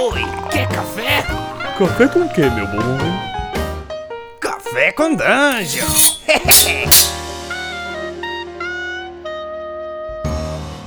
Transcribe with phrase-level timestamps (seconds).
[0.00, 0.20] Oi,
[0.52, 1.22] quer café?
[1.76, 2.78] Café com o que, meu bom?
[4.40, 5.88] Café com dungeon!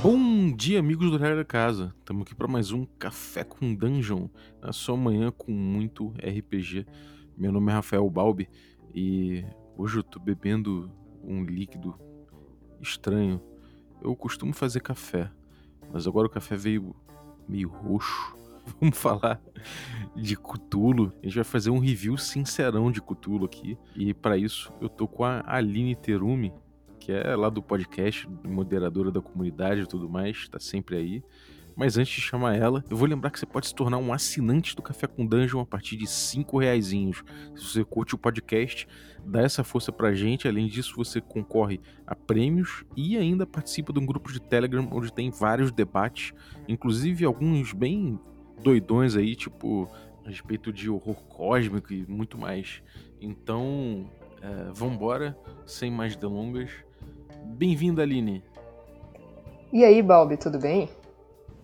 [0.02, 1.94] Bom dia, amigos do Regra da Casa.
[1.98, 4.28] Estamos aqui para mais um Café com Dungeon,
[4.62, 6.86] na sua manhã com muito RPG.
[7.36, 8.48] Meu nome é Rafael Balbi
[8.94, 9.44] e
[9.76, 10.90] hoje eu tô bebendo
[11.22, 11.94] um líquido
[12.80, 13.42] estranho.
[14.00, 15.30] Eu costumo fazer café,
[15.92, 16.96] mas agora o café veio
[17.46, 18.40] meio roxo.
[18.80, 19.40] Vamos falar
[20.14, 21.12] de Cutulo.
[21.22, 23.78] A gente vai fazer um review sincerão de Cutulo aqui.
[23.96, 26.52] E para isso eu tô com a Aline Terumi,
[26.98, 31.22] que é lá do podcast, moderadora da comunidade e tudo mais, tá sempre aí.
[31.74, 34.76] Mas antes de chamar ela, eu vou lembrar que você pode se tornar um assinante
[34.76, 37.24] do Café com Dungeon a partir de 5 reaisinhos.
[37.56, 38.86] Se você curte o podcast,
[39.24, 40.46] dá essa força pra gente.
[40.46, 45.12] Além disso, você concorre a prêmios e ainda participa de um grupo de Telegram onde
[45.12, 46.32] tem vários debates,
[46.68, 48.18] inclusive alguns bem
[48.62, 49.88] doidões aí, tipo
[50.24, 52.82] a respeito de horror cósmico e muito mais.
[53.20, 54.06] Então,
[54.40, 56.70] é, vambora, sem mais delongas.
[57.44, 58.42] Bem-vinda, Aline.
[59.72, 60.88] E aí, Balbi, tudo bem?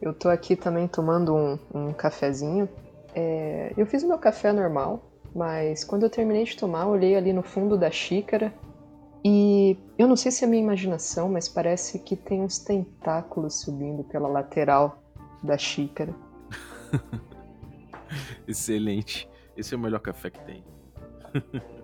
[0.00, 2.69] Eu tô aqui também tomando um, um cafezinho.
[3.14, 5.02] É, eu fiz o meu café normal,
[5.34, 8.52] mas quando eu terminei de tomar, olhei ali no fundo da xícara
[9.24, 14.04] e eu não sei se é minha imaginação, mas parece que tem uns tentáculos subindo
[14.04, 15.02] pela lateral
[15.42, 16.14] da xícara.
[18.47, 19.28] Excelente.
[19.56, 20.64] Esse é o melhor café que tem.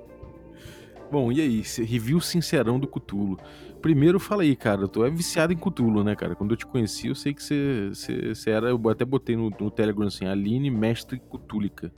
[1.11, 1.63] Bom, e aí?
[1.85, 3.39] Review sincerão do Cutulo.
[3.81, 4.89] Primeiro, fala aí, cara.
[4.89, 6.35] Tu é viciado em Cutulo, né, cara?
[6.35, 8.71] Quando eu te conheci, eu sei que você, era.
[8.71, 11.93] Eu até botei no, no Telegram assim: Aline, mestre cutúlica.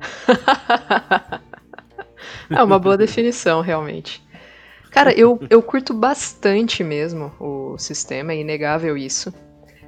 [2.48, 4.22] é uma boa definição, realmente.
[4.90, 9.34] Cara, eu, eu curto bastante mesmo o sistema, é inegável isso.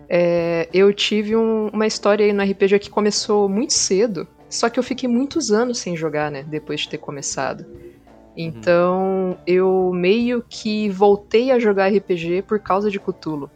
[0.08, 4.78] É, eu tive um, uma história aí no RPG que começou muito cedo, só que
[4.78, 6.44] eu fiquei muitos anos sem jogar, né?
[6.44, 7.66] Depois de ter começado.
[8.36, 9.36] Então uhum.
[9.46, 13.50] eu meio que voltei a jogar RPG por causa de Cthulhu.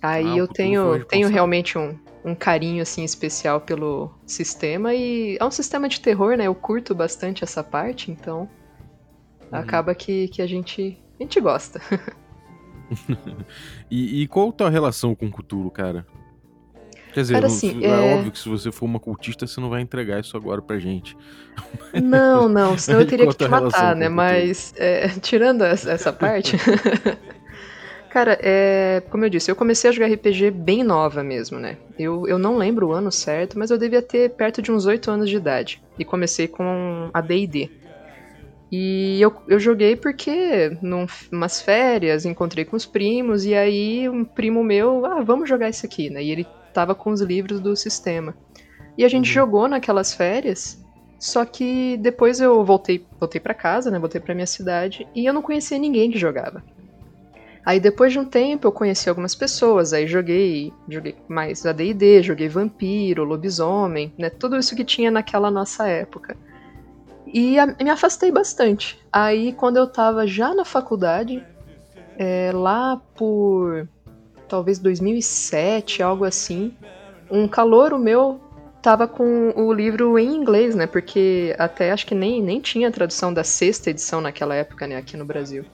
[0.00, 5.44] Aí ah, eu tenho, tenho realmente um, um carinho assim especial pelo sistema e é
[5.44, 6.46] um sistema de terror, né?
[6.46, 9.58] Eu curto bastante essa parte, então uhum.
[9.58, 11.80] acaba que, que a gente a gente gosta.
[13.90, 16.06] e, e, qual a tua relação com Cthulhu, cara?
[17.12, 17.88] Quer dizer, Cara, assim, é...
[17.88, 18.14] é...
[18.14, 21.16] óbvio que se você for uma cultista, você não vai entregar isso agora pra gente.
[22.02, 24.08] Não, não, senão eu teria que te matar, né?
[24.08, 26.56] Mas, é, tirando essa parte.
[28.08, 31.78] Cara, é, como eu disse, eu comecei a jogar RPG bem nova mesmo, né?
[31.98, 35.10] Eu, eu não lembro o ano certo, mas eu devia ter perto de uns 8
[35.10, 35.82] anos de idade.
[35.98, 37.70] E comecei com a D&D.
[38.72, 44.24] E eu, eu joguei porque, num, umas férias, encontrei com os primos, e aí um
[44.24, 46.24] primo meu, ah, vamos jogar isso aqui, né?
[46.24, 48.34] E ele tava com os livros do sistema.
[48.96, 49.34] E a gente uhum.
[49.34, 50.82] jogou naquelas férias,
[51.18, 53.98] só que depois eu voltei, voltei para casa, né?
[53.98, 56.64] Voltei para minha cidade e eu não conhecia ninguém que jogava.
[57.66, 62.48] Aí depois de um tempo eu conheci algumas pessoas, aí joguei, joguei mais AD&D, joguei
[62.48, 64.30] vampiro, lobisomem, né?
[64.30, 66.36] Tudo isso que tinha naquela nossa época.
[67.32, 68.98] E a, me afastei bastante.
[69.12, 71.44] Aí quando eu tava já na faculdade,
[72.18, 73.88] é, lá por
[74.48, 76.74] talvez 2007, algo assim,
[77.30, 78.38] um calouro meu
[78.82, 80.86] tava com o livro em inglês, né?
[80.86, 84.96] Porque até acho que nem, nem tinha tradução da sexta edição naquela época, né?
[84.96, 85.64] Aqui no Brasil.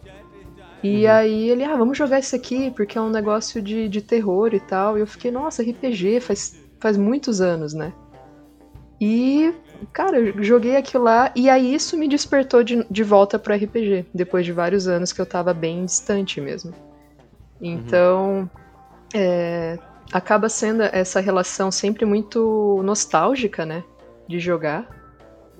[0.82, 1.10] E uhum.
[1.10, 4.60] aí ele, ah, vamos jogar isso aqui, porque é um negócio de, de terror e
[4.60, 4.96] tal.
[4.96, 7.92] E eu fiquei, nossa, RPG, faz, faz muitos anos, né?
[9.00, 9.52] E,
[9.92, 14.06] cara, eu joguei aquilo lá, e aí isso me despertou de, de volta pro RPG,
[14.12, 16.72] depois de vários anos que eu tava bem distante mesmo.
[17.60, 18.68] Então, uhum
[19.14, 19.78] é,
[20.12, 23.84] acaba sendo essa relação sempre muito nostálgica, né?
[24.26, 24.88] De jogar.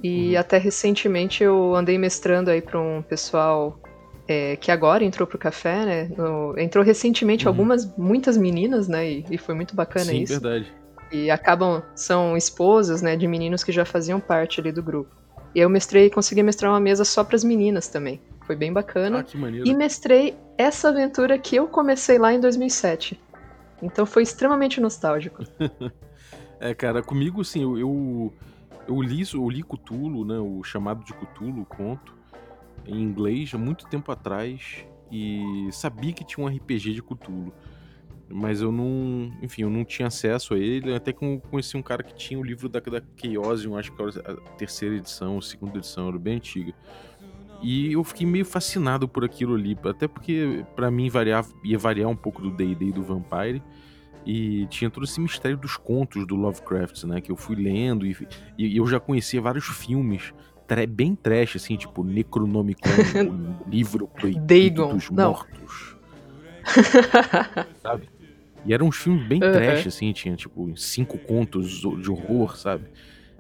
[0.03, 0.41] E uhum.
[0.41, 3.81] até recentemente eu andei mestrando aí para um pessoal
[4.27, 6.11] é, que agora entrou pro café, né?
[6.17, 7.51] No, entrou recentemente uhum.
[7.51, 9.11] algumas, muitas meninas, né?
[9.11, 10.33] E, e foi muito bacana Sim, isso.
[10.41, 10.73] verdade.
[11.11, 13.16] E acabam, são esposas, né?
[13.16, 15.15] De meninos que já faziam parte ali do grupo.
[15.55, 18.21] E eu mestrei, consegui mestrar uma mesa só para as meninas também.
[18.47, 19.21] Foi bem bacana.
[19.21, 19.66] Ah, que maneiro.
[19.66, 23.19] E mestrei essa aventura que eu comecei lá em 2007.
[23.83, 25.45] Então foi extremamente nostálgico.
[26.60, 28.33] é, cara, comigo, assim, eu, eu,
[28.87, 32.15] eu, li, eu li Cthulhu, né, o chamado de Cthulhu, o conto,
[32.87, 37.53] em inglês, há muito tempo atrás, e sabia que tinha um RPG de Cthulhu.
[38.30, 42.03] Mas eu não, enfim, eu não tinha acesso a ele, até que conheci um cara
[42.03, 45.78] que tinha o livro da, da Chaosium, acho que era a terceira edição, a segunda
[45.78, 46.75] edição, era bem antiga.
[47.63, 52.09] E eu fiquei meio fascinado por aquilo ali, até porque para mim variava, ia variar
[52.09, 53.63] um pouco do D&D e do Vampire.
[54.27, 57.21] E tinha todo esse mistério dos contos do Lovecraft, né?
[57.21, 58.15] Que eu fui lendo e,
[58.59, 60.34] e eu já conhecia vários filmes
[60.86, 62.91] bem trash, assim, tipo Necronomicon,
[63.66, 64.95] livro proibido Dagon.
[64.95, 65.97] dos mortos.
[67.80, 68.09] sabe?
[68.68, 69.50] E eram uns filmes bem Uhum.
[69.53, 72.88] trash, assim, tinha tipo cinco contos de horror, sabe?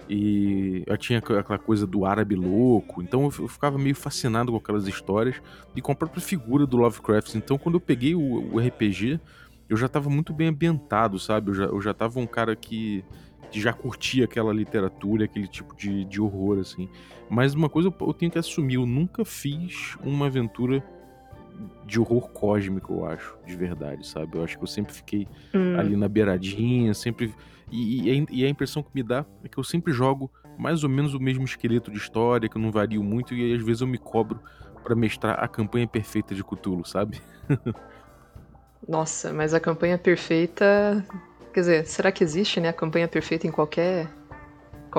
[0.08, 4.58] E eu tinha aqu- aquela coisa do árabe louco, então eu ficava meio fascinado com
[4.58, 5.36] aquelas histórias
[5.76, 7.34] e com a própria figura do Lovecraft.
[7.34, 8.20] Então quando eu peguei o,
[8.54, 9.20] o RPG,
[9.68, 11.50] eu já tava muito bem ambientado, sabe?
[11.50, 13.04] Eu já, eu já tava um cara que,
[13.50, 16.88] que já curtia aquela literatura, aquele tipo de, de horror, assim.
[17.28, 20.82] Mas uma coisa eu, eu tenho que assumir, eu nunca fiz uma aventura
[21.84, 24.36] de horror cósmico, eu acho, de verdade, sabe?
[24.36, 27.34] Eu acho que eu sempre fiquei Hum, ali na beiradinha, sempre.
[27.70, 30.82] E, e a- e a impressão que me dá é que eu sempre jogo mais
[30.84, 33.62] ou menos o mesmo esqueleto de história, que eu não vario muito, e aí, às
[33.64, 34.40] vezes eu me cobro
[34.82, 37.20] pra mestrar a campanha perfeita de Cthulhu, sabe?
[38.88, 41.04] Nossa, mas a campanha perfeita.
[41.52, 42.68] Quer dizer, será que existe, né?
[42.68, 44.08] A campanha perfeita em qualquer.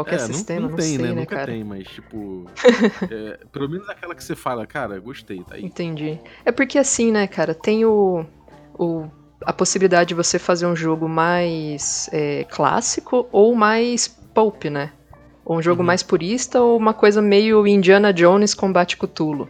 [0.04, 0.62] Qualquer É, não- sistema?
[0.62, 1.08] não, Não, tem, sei, né?
[1.14, 1.52] né, Nunca cara?
[1.52, 2.46] tem, mas tipo.
[3.12, 5.64] é, pelo menos aquela que você fala, cara, gostei, tá aí.
[5.66, 6.20] Entendi.
[6.46, 8.26] É porque assim, né, cara, tem o,
[8.78, 9.06] o-
[9.46, 14.92] a possibilidade de você fazer um jogo mais é, clássico ou mais pulp, né?
[15.46, 15.88] Ou um jogo Uhum.
[15.88, 19.50] mais purista ou uma coisa meio Indiana Jones combate Cthulhu.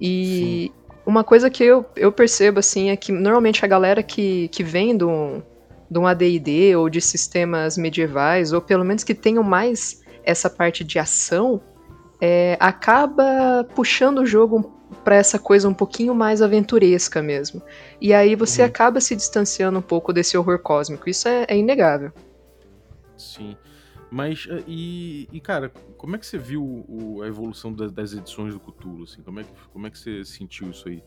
[0.00, 0.70] E
[1.06, 4.96] uma coisa que eu, eu percebo, assim, é que normalmente a galera que, que vem
[4.96, 5.42] de um,
[5.90, 10.84] de um AD&D ou de sistemas medievais, ou pelo menos que tenham mais essa parte
[10.84, 11.60] de ação,
[12.20, 14.72] é, acaba puxando o jogo
[15.02, 17.62] pra essa coisa um pouquinho mais aventuresca mesmo.
[18.00, 18.68] E aí você Uhum.
[18.68, 21.08] acaba se distanciando um pouco desse horror cósmico.
[21.08, 22.12] Isso é, é inegável.
[23.16, 23.56] Sim.
[24.10, 28.12] Mas, eh, e, e, cara, como é que você viu o- a evolução das, das
[28.12, 29.22] edições do Cthulhu, assim?
[29.22, 31.02] Como é, que, como é que você sentiu isso aí?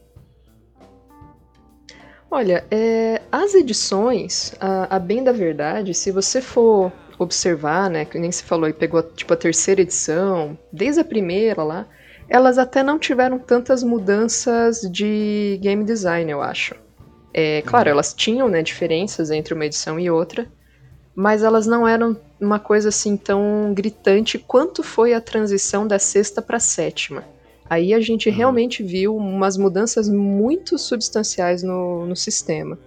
[2.33, 8.17] Olha, é, as edições, a, a bem da verdade, se você for observar, né, que
[8.17, 11.85] nem se falou e pegou tipo a terceira edição, desde a primeira lá,
[12.27, 16.73] elas até não tiveram tantas mudanças de game design, eu acho.
[17.31, 17.93] É, claro, Uhum.
[17.93, 20.47] elas tinham né, diferenças entre uma edição e outra,
[21.15, 26.41] mas elas não eram uma coisa assim tão gritante quanto foi a transição da sexta
[26.41, 27.23] para sétima.
[27.73, 28.35] Aí a gente Uhum.
[28.35, 32.77] realmente viu umas mudanças muito substanciais no, no sistema.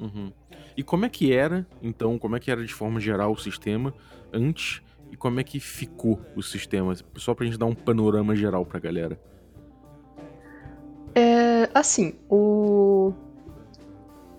[0.00, 0.32] Uhum.
[0.74, 3.92] E como é que era, então, como é que era de forma geral o sistema
[4.32, 4.80] antes
[5.12, 6.94] e como é que ficou o sistema?
[7.16, 9.20] Só pra gente dar um panorama geral pra galera.
[11.14, 13.12] É, assim, o,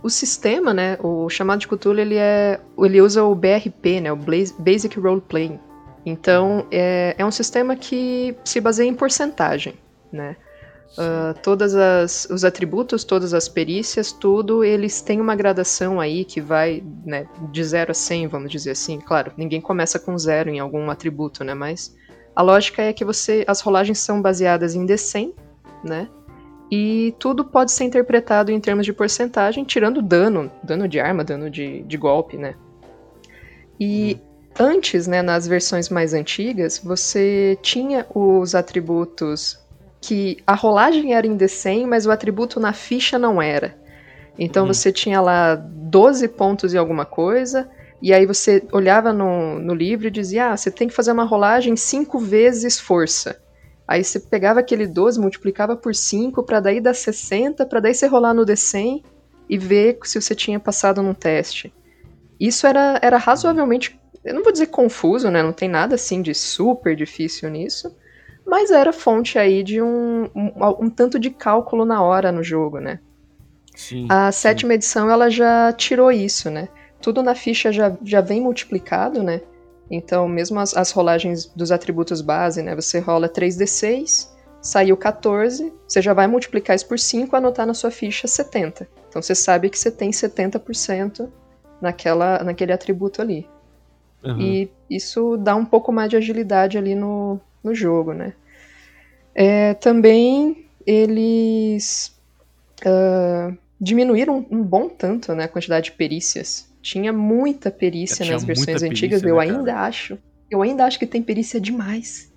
[0.02, 4.18] o sistema, né, o chamado de Cthulhu, ele, é, ele usa o BRP, né, o
[4.58, 5.60] Basic Role Playing.
[6.06, 9.74] Então, é, é um sistema que se baseia em porcentagem,
[10.12, 10.36] né?
[10.98, 16.40] Ah, todas as, os atributos, todas as perícias, tudo, eles têm uma gradação aí que
[16.40, 19.00] vai né, de 0 a 100, vamos dizer assim.
[19.00, 21.54] Claro, ninguém começa com zero em algum atributo, né?
[21.54, 21.96] Mas
[22.36, 25.34] a lógica é que você, as rolagens são baseadas em D100,
[25.84, 26.08] né?
[26.72, 31.50] E tudo pode ser interpretado em termos de porcentagem, tirando dano, dano de arma, dano
[31.50, 32.56] de, de golpe, né?
[33.80, 34.18] E
[34.60, 39.60] antes, né, nas versões mais antigas, você tinha os atributos
[40.02, 43.76] que a rolagem era em D100, mas o atributo na ficha não era.
[44.38, 44.74] Então Uhum.
[44.74, 47.70] você tinha lá 12 pontos e alguma coisa,
[48.02, 51.24] e aí você olhava no, no livro e dizia: ah, você tem que fazer uma
[51.24, 53.40] rolagem 5 vezes força.
[53.88, 58.08] Aí você pegava aquele 12, multiplicava por 5 para daí dar 60, para daí você
[58.08, 59.04] rolar no D100
[59.50, 61.74] e ver se você tinha passado num teste.
[62.40, 65.44] Isso era, era razoavelmente, eu não vou dizer confuso, né?
[65.44, 67.96] Não tem nada assim de super difícil nisso,
[68.46, 70.52] mas era fonte aí de um, um,
[70.86, 73.00] um tanto de cálculo na hora no jogo, né?
[73.76, 74.08] Sim.
[74.10, 74.42] A sim.
[74.42, 76.68] sétima edição ela já tirou isso, né?
[77.02, 79.42] Tudo na ficha já, já vem multiplicado, né?
[79.92, 82.76] Então, mesmo as, as rolagens dos atributos base, né?
[82.76, 84.30] Você rola 3d6,
[84.60, 88.88] saiu 14, você já vai multiplicar isso por 5 e anotar na sua ficha 70.
[89.08, 91.30] Então você sabe que você tem 70%
[91.80, 93.48] naquela, naquele atributo ali.
[94.26, 94.42] Aham.
[94.42, 98.34] E isso dá um pouco mais de agilidade ali no, no jogo, né?
[99.34, 102.16] É, também eles
[102.86, 106.68] ah, diminuíram um bom tanto né, a quantidade de perícias.
[106.82, 109.58] Tinha muita perícia Tinha nas versões muita antigas, perícia, eu né, cara?
[109.58, 110.18] ainda acho.
[110.50, 112.32] Eu ainda acho que tem perícia demais.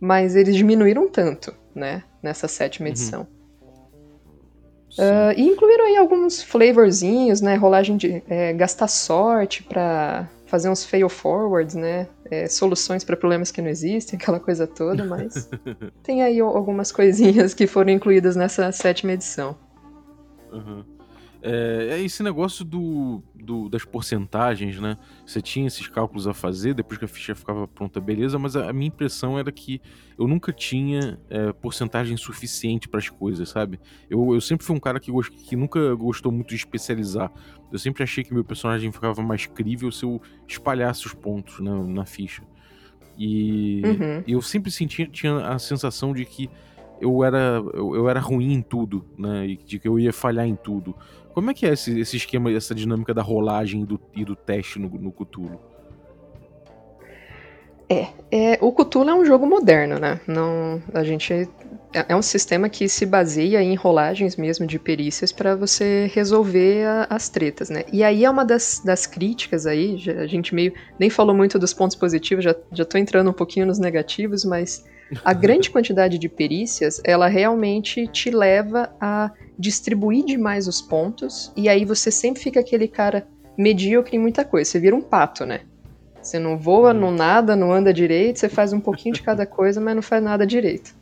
[0.00, 2.02] Mas eles diminuíram tanto, né?
[2.22, 2.92] Nessa sétima Uhum.
[2.92, 3.22] edição.
[3.24, 3.41] Sim.
[4.98, 7.54] Ah, e incluíram aí alguns flavorzinhos, né?
[7.56, 12.06] Rolagem de é, gastar sorte pra fazer uns fail forwards, né?
[12.30, 15.48] É, soluções pra problemas que não existem, aquela coisa toda, mas
[16.02, 19.56] tem aí al- algumas coisinhas que foram incluídas nessa sétima edição.
[20.52, 20.84] Aham.
[21.42, 24.96] É, é esse negócio do, do, das porcentagens, né?
[25.26, 28.70] Você tinha esses cálculos a fazer, depois que a ficha ficava pronta, beleza, mas a,
[28.70, 29.80] a minha impressão era que
[30.16, 33.80] eu nunca tinha é, porcentagem suficiente para as coisas, sabe?
[34.08, 35.10] Eu, eu sempre fui um cara que,
[35.48, 37.32] que nunca gostou muito de especializar.
[37.72, 41.72] Eu sempre achei que meu personagem ficava mais crível se eu espalhasse os pontos né,
[41.88, 42.42] na ficha.
[43.18, 44.24] E uhum.
[44.26, 46.48] eu sempre sentia tinha a sensação de que
[47.02, 49.44] eu era, eu, eu, era ruim em tudo, né?
[49.48, 50.94] E de que eu ia falhar em tudo.
[51.34, 54.36] Como é que é esse, esse esquema, essa dinâmica da rolagem e do, e do
[54.36, 55.58] teste no, no Cthulhu?
[57.88, 60.18] É, é, o Cthulhu é um jogo moderno, né?
[60.26, 61.32] Não, a gente
[61.92, 66.86] é, é um sistema que se baseia em rolagens mesmo de perícias para você resolver
[66.86, 67.84] a, as tretas, né?
[67.92, 71.74] E aí é uma das, das críticas aí, a gente meio nem falou muito dos
[71.74, 74.84] pontos positivos, já, já tô entrando um pouquinho nos negativos, mas
[75.24, 81.68] a grande quantidade de perícias, ela realmente te leva a distribuir demais os pontos, e
[81.68, 83.26] aí você sempre fica aquele cara
[83.56, 84.70] medíocre em muita coisa.
[84.70, 85.60] Você vira um pato, né?
[86.20, 89.80] Você não voa, não nada, não anda direito, você faz um pouquinho de cada coisa,
[89.80, 90.94] mas não faz nada direito.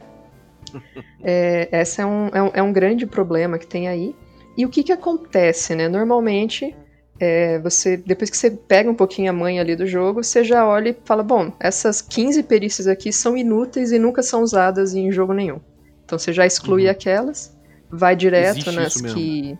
[1.23, 4.17] É, esse é um, é, um, é um grande problema que tem aí.
[4.57, 5.87] E o que, que acontece, né?
[5.87, 6.75] Normalmente,
[7.20, 10.66] é, você depois que você pega um pouquinho a manha ali do jogo, você já
[10.66, 15.12] olha e fala, bom, essas 15 perícias aqui são inúteis e nunca são usadas em
[15.12, 15.60] jogo nenhum.
[16.04, 16.90] Então você já exclui uhum.
[16.90, 17.54] aquelas,
[17.90, 19.58] vai direto existe nas que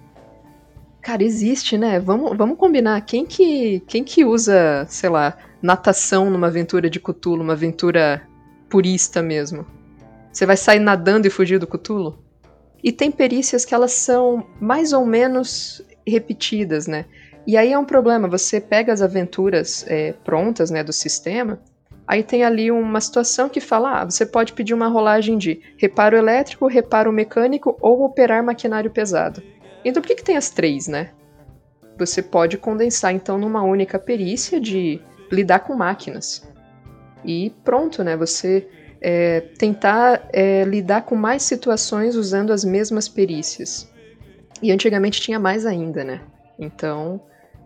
[1.03, 1.99] Cara, existe, né?
[1.99, 3.01] Vamos, vamos combinar.
[3.03, 8.23] Quem que, quem que usa, sei lá, natação numa aventura de Cthulhu, uma aventura
[8.69, 9.67] purista mesmo?
[10.31, 12.19] Você vai sair nadando e fugir do Cthulhu?
[12.85, 17.07] E tem perícias que elas são mais ou menos repetidas, né?
[17.51, 21.59] E aí é um problema, você pega as aventuras é, prontas né, do sistema,
[22.07, 26.17] aí tem ali uma situação que fala: ah, você pode pedir uma rolagem de reparo
[26.17, 29.43] elétrico, reparo mecânico ou operar maquinário pesado.
[29.85, 31.11] Então por que, que tem as três, né?
[31.99, 36.49] Você pode condensar então numa única perícia de lidar com máquinas.
[37.25, 38.17] E pronto, né?
[38.17, 38.69] Você
[39.01, 43.91] é, tentar é, lidar com mais situações usando as mesmas perícias.
[44.63, 46.21] E antigamente tinha mais ainda, né?
[46.57, 47.21] Então,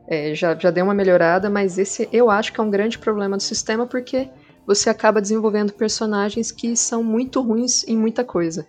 [0.07, 3.37] é, já, já deu uma melhorada, mas esse eu acho que é um grande problema
[3.37, 4.29] do sistema porque
[4.67, 8.67] você acaba desenvolvendo personagens que são muito ruins em muita coisa.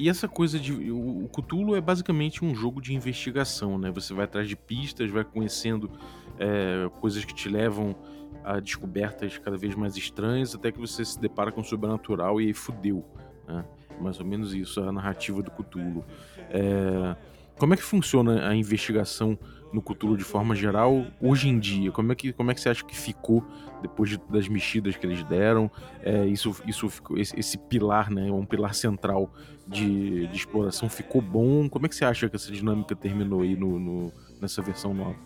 [0.00, 0.90] E essa coisa de.
[0.90, 3.90] O Cthulhu é basicamente um jogo de investigação, né?
[3.90, 5.90] Você vai atrás de pistas, vai conhecendo
[6.38, 7.94] é, coisas que te levam
[8.42, 12.46] a descobertas cada vez mais estranhas, até que você se depara com o sobrenatural e
[12.46, 13.04] aí fudeu.
[13.46, 13.62] Né?
[14.00, 16.02] Mais ou menos isso, a narrativa do Cthulhu.
[16.48, 17.14] É,
[17.58, 19.38] como é que funciona a investigação
[19.72, 21.90] no Cthulhu de forma geral hoje em dia?
[21.92, 23.44] Como é que, como é que você acha que ficou
[23.82, 25.70] depois de, das mexidas que eles deram?
[26.02, 29.32] É, isso, isso ficou, esse, esse, pilar, né, um pilar central
[29.66, 31.68] de, de, exploração ficou bom?
[31.68, 35.16] Como é que você acha que essa dinâmica terminou aí no, no nessa versão nova?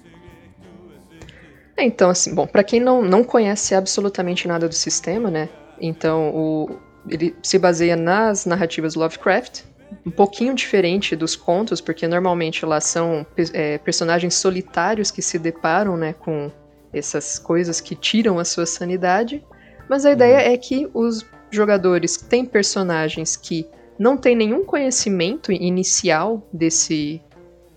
[1.77, 5.49] Então, assim, bom, para quem não, não conhece absolutamente nada do sistema, né?
[5.81, 9.63] Então, o, ele se baseia nas narrativas Lovecraft,
[10.05, 15.97] um pouquinho diferente dos contos, porque normalmente lá são é, personagens solitários que se deparam
[15.97, 16.51] né, com
[16.93, 19.45] essas coisas que tiram a sua sanidade.
[19.89, 20.55] Mas a ideia uhum.
[20.55, 23.67] é que os jogadores têm personagens que
[23.99, 27.21] não têm nenhum conhecimento inicial desse,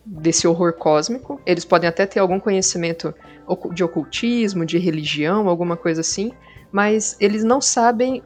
[0.05, 1.39] desse horror cósmico.
[1.45, 3.13] Eles podem até ter algum conhecimento
[3.73, 6.33] de ocultismo, de religião, alguma coisa assim,
[6.71, 8.23] mas eles não sabem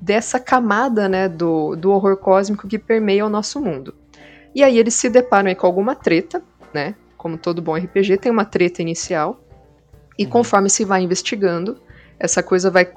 [0.00, 3.94] dessa camada né, do, do horror cósmico que permeia o nosso mundo.
[4.54, 6.94] E aí eles se deparam com alguma treta, né?
[7.16, 9.40] Como todo bom RPG, tem uma treta inicial.
[10.18, 10.30] E uhum.
[10.30, 11.78] conforme se vai investigando,
[12.18, 12.90] essa coisa vai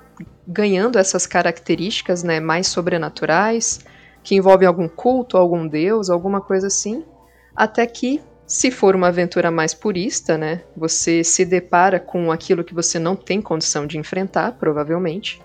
[0.48, 3.80] ganhando essas características né, mais sobrenaturais,
[4.24, 7.04] que envolvem algum culto, algum deus, alguma coisa assim,
[7.56, 12.74] até que, se for uma aventura mais purista, né, você se depara com aquilo que
[12.74, 15.42] você não tem condição de enfrentar, provavelmente,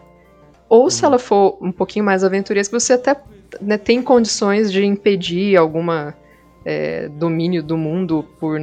[0.75, 1.07] ou se uhum.
[1.07, 3.17] ela for um pouquinho mais aventuresca, você até
[3.61, 6.17] né, tem condições de impedir alguma
[6.65, 8.59] é, domínio do mundo por,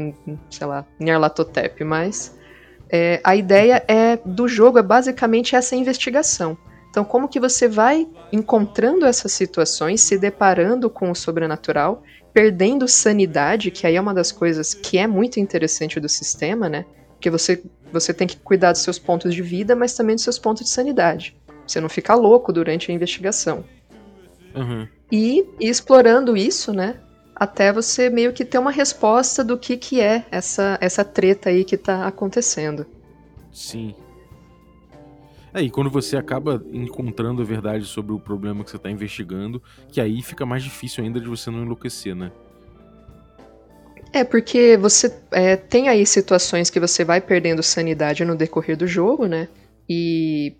[0.50, 2.38] sei lá, Nyarlathotep, mas
[2.89, 6.58] é, a ideia é do jogo é basicamente essa investigação.
[6.89, 12.03] Então, como que você vai encontrando essas situações, se deparando com o sobrenatural,
[12.34, 16.84] perdendo sanidade, que aí é uma das coisas que é muito interessante do sistema, né?
[17.13, 17.63] Porque você,
[17.94, 20.70] você tem que cuidar dos seus pontos de vida, mas também dos seus pontos de
[20.70, 21.38] sanidade.
[21.72, 23.63] Você não fica louco durante a investigação.
[24.54, 24.88] Uhum.
[25.12, 26.98] E, e, explorando isso, né?
[27.36, 31.63] Até você meio que ter uma resposta do que, que é essa, essa treta aí
[31.63, 32.86] que tá acontecendo.
[33.51, 33.96] Sim.
[35.54, 39.62] É, e quando você acaba encontrando a verdade sobre o problema que você está investigando,
[39.92, 42.32] que aí fica mais difícil ainda de você não enlouquecer, né?
[44.13, 48.86] É, porque você é, tem aí situações que você vai perdendo sanidade no decorrer do
[48.86, 49.48] jogo, né?
[49.90, 50.56] E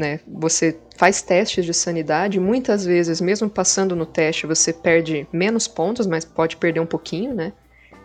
[0.00, 5.68] né, você faz testes de sanidade, muitas vezes, mesmo passando no teste, você perde menos
[5.68, 7.52] pontos, mas pode perder um pouquinho, né?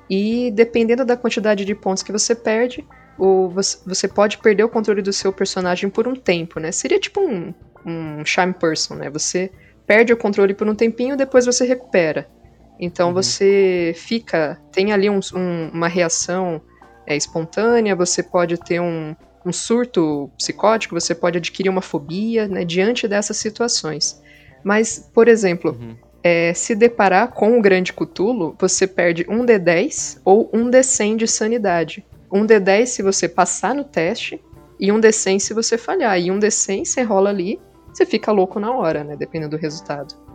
[0.10, 2.86] E dependendo da quantidade de pontos que você perde,
[3.18, 6.72] o, você pode perder o controle do seu personagem por um tempo, né?
[6.72, 7.54] Seria tipo um,
[7.86, 9.10] um Charm Person, né?
[9.10, 9.50] Você
[9.88, 12.28] perde o controle por um tempinho, depois você recupera.
[12.80, 13.14] Então uhum.
[13.14, 14.60] você fica.
[14.72, 16.62] Tem ali um, um, uma reação
[17.08, 22.66] é, espontânea, você pode ter um, um surto psicótico, você pode adquirir uma fobia né,
[22.66, 24.22] diante dessas situações.
[24.64, 25.96] Mas, por exemplo, uhum.
[26.24, 31.28] é, se deparar com o grande Cutulo, você perde um D10 ou um D100 de
[31.28, 32.04] sanidade.
[32.32, 34.42] Um D10 se você passar no teste,
[34.80, 36.20] e um D100 se você falhar.
[36.20, 37.60] E um D100 você rola ali,
[37.94, 39.16] você fica louco na hora, né?
[39.16, 40.26] Dependendo do resultado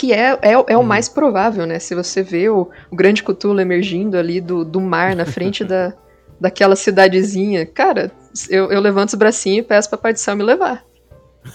[0.00, 0.82] que é, é, é o hum.
[0.82, 1.78] mais provável, né?
[1.78, 5.92] Se você vê o, o grande Cthulhu emergindo ali do, do mar na frente da,
[6.40, 8.10] daquela cidadezinha, cara,
[8.48, 10.84] eu, eu levanto os bracinhos e peço pra Pai do Céu me levar.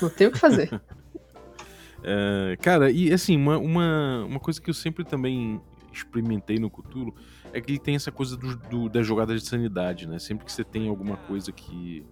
[0.01, 0.70] Não tem o que fazer.
[2.04, 5.60] é, cara, e assim, uma, uma, uma coisa que eu sempre também
[5.92, 7.15] experimentei no Cthulhu
[7.54, 10.20] é que ele tem essa coisa do, do, das jogadas de sanidade, né?
[10.20, 12.06] Sempre que você tem alguma coisa que,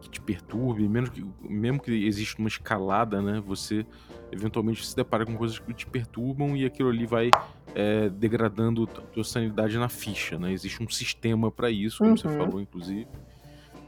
[0.00, 3.40] que te perturbe, mesmo que, mesmo que exista uma escalada, né?
[3.46, 3.86] Você
[4.32, 7.30] eventualmente se depara com coisas que te perturbam e aquilo ali vai
[7.74, 10.52] é, degradando a tua sanidade na ficha, né?
[10.52, 12.16] Existe um sistema para isso, como uhum.
[12.16, 13.06] você falou, inclusive.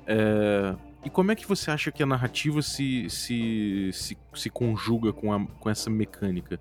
[0.06, 5.12] É, e como é que você acha que a narrativa se, se, se, se conjuga
[5.12, 6.60] com, a, com essa mecânica?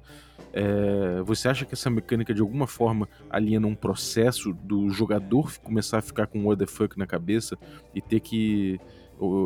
[0.54, 6.00] É, você acha que essa mecânica de alguma forma aliena um processo do jogador começar
[6.00, 7.58] a ficar com what the fuck na cabeça
[7.94, 8.80] e ter que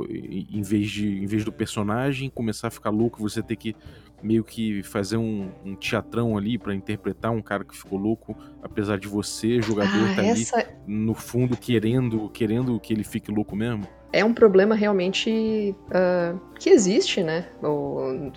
[0.10, 3.76] em vez de em vez do personagem começar a ficar louco, você ter que
[4.22, 8.98] meio que fazer um, um teatrão ali para interpretar um cara que ficou louco, apesar
[8.98, 10.58] de você, jogador, ah, tá essa...
[10.58, 13.86] ali no fundo querendo, querendo que ele fique louco mesmo?
[14.14, 17.48] É um problema realmente uh, que existe, né?
[17.62, 18.32] O,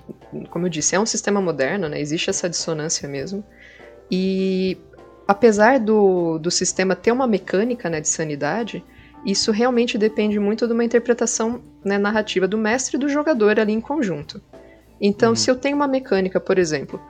[0.51, 2.01] como eu disse, é um sistema moderno, né?
[2.01, 3.45] Existe essa dissonância mesmo.
[4.11, 4.79] E
[5.29, 8.83] apesar do, do sistema ter uma mecânica né, de sanidade,
[9.25, 13.73] isso realmente depende muito de uma interpretação né, narrativa do mestre e do jogador ali
[13.73, 14.41] em conjunto.
[15.01, 15.37] Então, uhum.
[15.37, 17.01] se eu tenho uma mecânica, por exemplo,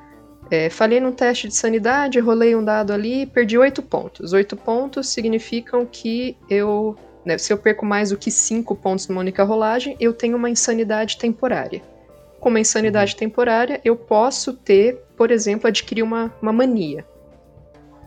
[0.50, 4.32] é, falhei num teste de sanidade, rolei um dado ali, perdi oito pontos.
[4.32, 6.96] Oito pontos significam que eu.
[7.24, 10.48] Né, se eu perco mais do que cinco pontos numa única rolagem, eu tenho uma
[10.48, 11.82] insanidade temporária.
[12.38, 13.18] Com uma insanidade uhum.
[13.18, 17.04] temporária, eu posso ter, por exemplo, adquirir uma, uma mania.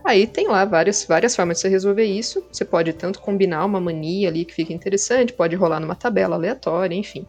[0.04, 2.44] Aí tem lá várias, várias formas de você resolver isso.
[2.50, 6.94] Você pode tanto combinar uma mania ali que fica interessante, pode rolar numa tabela aleatória,
[6.94, 7.26] enfim.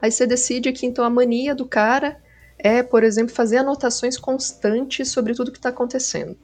[0.00, 2.16] Aí você decide que então a mania do cara
[2.58, 6.36] é, por exemplo, fazer anotações constantes sobre tudo que está acontecendo.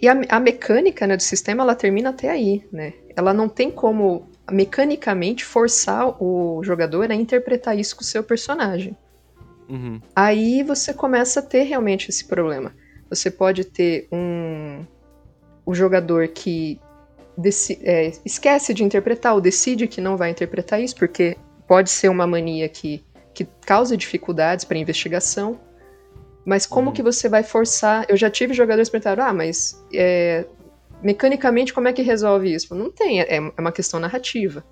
[0.00, 2.94] E a, a mecânica né, do sistema ela termina até aí, né?
[3.14, 8.96] Ela não tem como mecanicamente forçar o jogador a interpretar isso com o seu personagem.
[9.68, 10.00] Uhum.
[10.16, 12.74] Aí você começa a ter realmente esse problema.
[13.10, 14.86] Você pode ter um
[15.66, 16.80] o jogador que
[17.82, 22.26] é, esquece de interpretar ou decide que não vai interpretar isso porque pode ser uma
[22.26, 25.60] mania que, que causa dificuldades para investigação,
[26.44, 26.92] mas como uhum.
[26.92, 28.04] que você vai forçar?
[28.08, 30.44] Eu já tive jogadores que perguntaram, ah, mas é,
[31.02, 32.74] mecanicamente como é que resolve isso?
[32.74, 34.64] Não tem, é, é uma questão narrativa.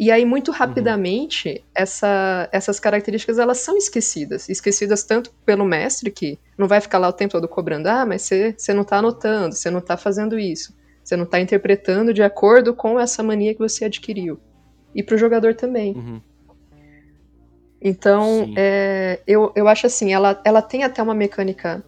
[0.00, 0.56] E aí, muito uhum.
[0.56, 1.64] rapidamente, uhum.
[1.74, 4.48] essa, essas características elas são esquecidas.
[4.48, 8.22] Esquecidas tanto pelo mestre, que não vai ficar lá o tempo todo cobrando, ah, mas
[8.22, 12.22] você, você não está anotando, você não está fazendo isso, você não está interpretando de
[12.22, 14.40] acordo com essa mania que você adquiriu.
[14.94, 15.92] E para o jogador também.
[15.92, 16.20] Uhum.
[17.78, 21.84] Então, é, eu, eu acho assim, ela, ela tem até uma mecânica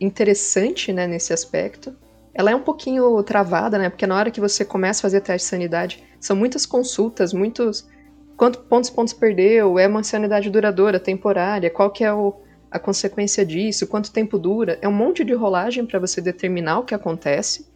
[0.00, 1.96] interessante, né, nesse aspecto.
[2.34, 5.46] Ela é um pouquinho travada, né, porque na hora que você começa a fazer teste
[5.46, 7.86] de sanidade, são muitas consultas, muitos...
[8.34, 9.78] Quanto pontos pontos perdeu?
[9.78, 11.70] É uma sanidade duradoura, temporária?
[11.70, 12.34] Qual que é o,
[12.70, 13.86] a consequência disso?
[13.86, 14.78] Quanto tempo dura?
[14.80, 17.70] É um monte de rolagem para você determinar o que acontece.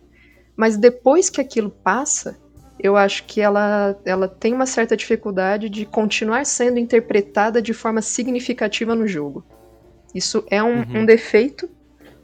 [0.57, 2.37] Mas depois que aquilo passa,
[2.81, 8.03] eu acho que ela, ela tem uma certa dificuldade de continuar sendo interpretada de forma
[8.03, 9.45] significativa no jogo.
[10.15, 11.03] Isso é um, uhum.
[11.03, 11.69] um defeito,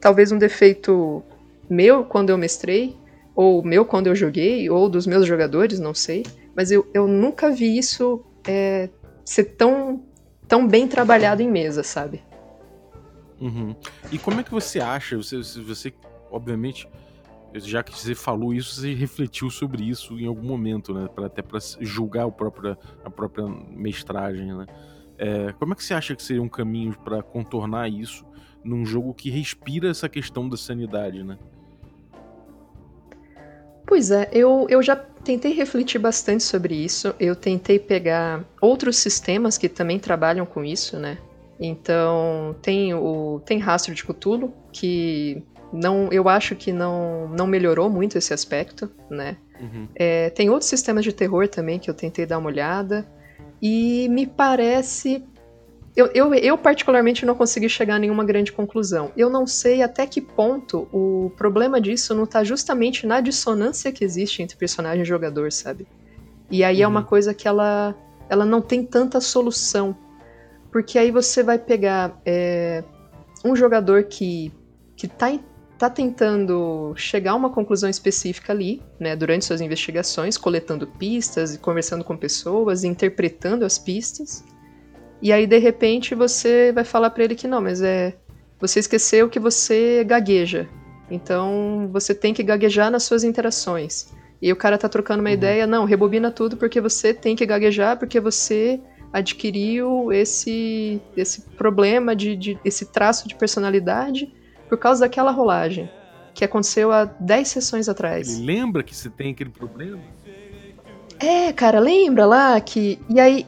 [0.01, 1.23] talvez um defeito
[1.69, 2.97] meu quando eu mestrei,
[3.35, 6.23] ou meu quando eu joguei, ou dos meus jogadores, não sei.
[6.55, 8.89] Mas eu, eu nunca vi isso é,
[9.25, 10.03] ser tão,
[10.47, 12.21] tão bem trabalhado em mesa, sabe?
[13.39, 13.75] Uhum.
[14.11, 15.17] E como é que você acha?
[15.17, 15.93] Você, você
[16.31, 16.87] obviamente
[17.55, 21.07] já que você falou isso, você refletiu sobre isso em algum momento, né?
[21.13, 24.65] Pra, até para julgar o próprio, a própria mestragem, né?
[25.17, 28.25] É, como é que você acha que seria um caminho para contornar isso
[28.63, 31.37] num jogo que respira essa questão da sanidade, né?
[33.85, 37.13] Pois é, eu, eu já tentei refletir bastante sobre isso.
[37.19, 41.17] Eu tentei pegar outros sistemas que também trabalham com isso, né?
[41.59, 47.89] Então, tem o tem Rastro de Cthulhu, que não, eu acho que não, não melhorou
[47.89, 49.37] muito esse aspecto, né?
[49.59, 49.87] Uhum.
[49.95, 53.05] É, tem outros sistemas de terror também que eu tentei dar uma olhada.
[53.61, 55.23] E me parece
[55.95, 59.11] eu, eu, eu, particularmente não consegui chegar a nenhuma grande conclusão.
[59.15, 64.03] Eu não sei até que ponto o problema disso não está justamente na dissonância que
[64.03, 65.87] existe entre personagem e jogador, sabe?
[66.49, 66.83] E aí uhum.
[66.83, 67.05] é uma uhum.
[67.05, 67.95] coisa que ela,
[68.27, 69.95] ela não tem tanta solução.
[70.71, 72.83] Porque aí você vai pegar é,
[73.45, 74.51] um jogador que,
[74.95, 75.31] que tá,
[75.77, 81.59] tá tentando chegar a uma conclusão específica ali, né, durante suas investigações, coletando pistas e
[81.59, 84.43] conversando com pessoas, interpretando as pistas.
[85.23, 88.13] E aí, de repente, você vai falar para ele que não, mas é.
[88.59, 90.67] Você esqueceu que você gagueja.
[91.09, 94.13] Então, você tem que gaguejar nas suas interações.
[94.41, 95.33] E o cara tá trocando uma uhum.
[95.35, 98.81] ideia, não, rebobina tudo porque você tem que gaguejar, porque você
[99.13, 104.29] adquiriu esse, esse problema, de, de, esse traço de personalidade
[104.67, 105.89] por causa daquela rolagem
[106.33, 108.27] que aconteceu há 10 sessões atrás.
[108.27, 110.01] Ele lembra que você tem aquele problema?
[111.17, 112.99] É, cara, lembra lá que.
[113.09, 113.45] E aí,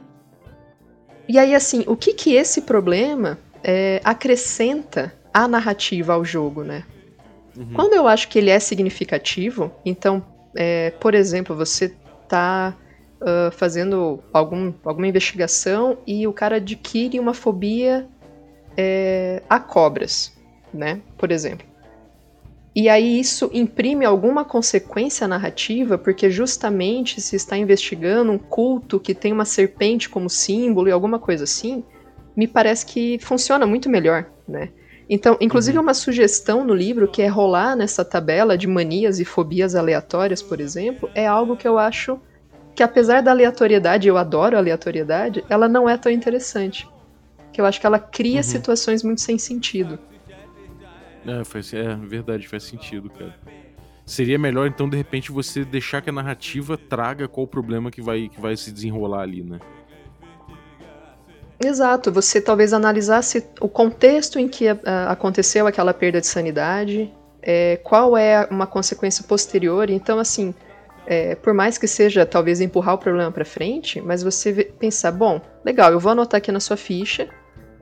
[1.27, 6.83] e aí, assim, o que que esse problema é, acrescenta à narrativa ao jogo, né?
[7.57, 7.73] Uhum.
[7.73, 10.23] Quando eu acho que ele é significativo, então,
[10.55, 11.95] é, por exemplo, você
[12.27, 12.75] tá
[13.21, 18.07] uh, fazendo algum, alguma investigação e o cara adquire uma fobia
[18.77, 20.33] é, a cobras,
[20.73, 21.01] né?
[21.17, 21.65] Por exemplo.
[22.75, 29.15] E aí isso imprime alguma consequência narrativa, porque justamente se está investigando um culto que
[29.15, 31.85] tem uma serpente como símbolo e alguma coisa assim,
[32.35, 34.69] me parece que funciona muito melhor, né?
[35.09, 35.83] Então, inclusive uhum.
[35.83, 40.59] uma sugestão no livro que é rolar nessa tabela de manias e fobias aleatórias, por
[40.59, 42.19] exemplo, é algo que eu acho
[42.75, 46.89] que apesar da aleatoriedade, eu adoro a aleatoriedade, ela não é tão interessante.
[47.53, 48.43] Que eu acho que ela cria uhum.
[48.43, 49.97] situações muito sem sentido.
[51.27, 53.35] É, faz, é verdade, faz sentido, cara.
[54.05, 58.01] Seria melhor, então, de repente, você deixar que a narrativa traga qual o problema que
[58.01, 59.59] vai, que vai se desenrolar ali, né?
[61.59, 67.11] Exato, você talvez analisasse o contexto em que uh, aconteceu aquela perda de sanidade,
[67.41, 69.89] é, qual é uma consequência posterior.
[69.89, 70.53] Então, assim,
[71.07, 75.41] é, por mais que seja talvez empurrar o problema para frente, mas você pensar, bom,
[75.63, 77.29] legal, eu vou anotar aqui na sua ficha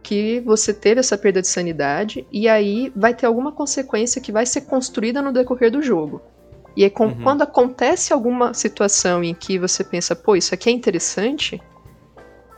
[0.04, 4.46] que você teve essa perda de sanidade e aí vai ter alguma consequência que vai
[4.46, 6.22] ser construída no decorrer do jogo.
[6.76, 7.24] E aí, com, uhum.
[7.24, 11.62] quando acontece alguma situação em que você pensa, pô, isso aqui é interessante,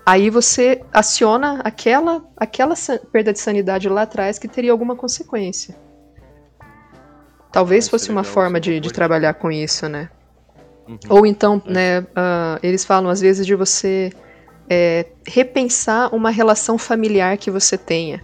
[0.05, 2.73] aí você aciona aquela, aquela
[3.12, 5.75] perda de sanidade lá atrás que teria alguma consequência.
[7.51, 10.10] Talvez fosse uma forma de, de trabalhar com isso, né?
[10.88, 10.97] Uhum.
[11.10, 11.71] Ou então, é.
[11.71, 14.12] né, uh, eles falam às vezes de você
[14.69, 18.23] é, repensar uma relação familiar que você tenha.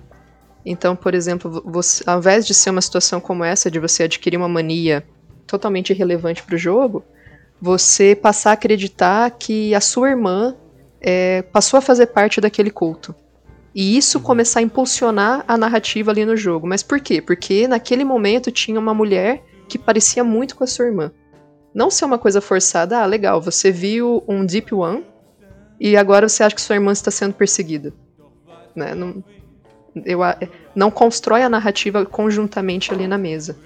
[0.65, 4.37] Então, por exemplo, você, ao invés de ser uma situação como essa, de você adquirir
[4.37, 5.03] uma mania
[5.47, 7.03] totalmente irrelevante para o jogo,
[7.59, 10.55] você passar a acreditar que a sua irmã
[10.99, 13.13] é, passou a fazer parte daquele culto.
[13.73, 14.23] E isso uhum.
[14.23, 16.67] começar a impulsionar a narrativa ali no jogo.
[16.67, 17.21] Mas por quê?
[17.21, 21.11] Porque naquele momento tinha uma mulher que parecia muito com a sua irmã.
[21.73, 25.05] Não ser uma coisa forçada, ah, legal, você viu um Deep One,
[25.83, 27.91] e agora você acha que sua irmã está sendo perseguida.
[28.75, 28.93] Né?
[28.93, 29.23] Não,
[30.05, 30.19] eu,
[30.75, 33.57] não constrói a narrativa conjuntamente ali na mesa.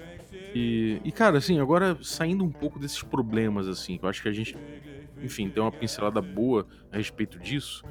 [0.54, 4.32] E, e, cara, assim, agora saindo um pouco desses problemas, assim, eu acho que a
[4.32, 4.56] gente,
[5.22, 7.84] enfim, deu uma pincelada boa a respeito disso.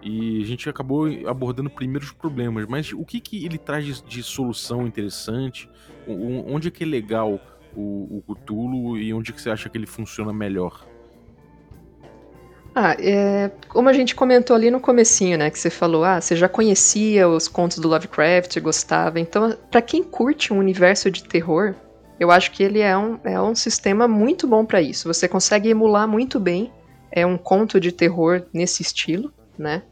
[0.00, 4.02] E a gente acabou abordando primeiro os problemas, mas o que, que ele traz de,
[4.04, 5.68] de solução interessante?
[6.06, 7.40] Onde é que é legal
[7.74, 10.86] o, o Cthulhu e onde é que você acha que ele funciona melhor?
[12.74, 16.34] Ah, é, como a gente comentou ali no comecinho, né, que você falou, ah, você
[16.34, 19.20] já conhecia os contos do Lovecraft, gostava.
[19.20, 21.74] Então, para quem curte um universo de terror,
[22.18, 25.12] eu acho que ele é um, é um sistema muito bom para isso.
[25.12, 26.72] Você consegue emular muito bem
[27.12, 29.82] é um conto de terror nesse estilo, né?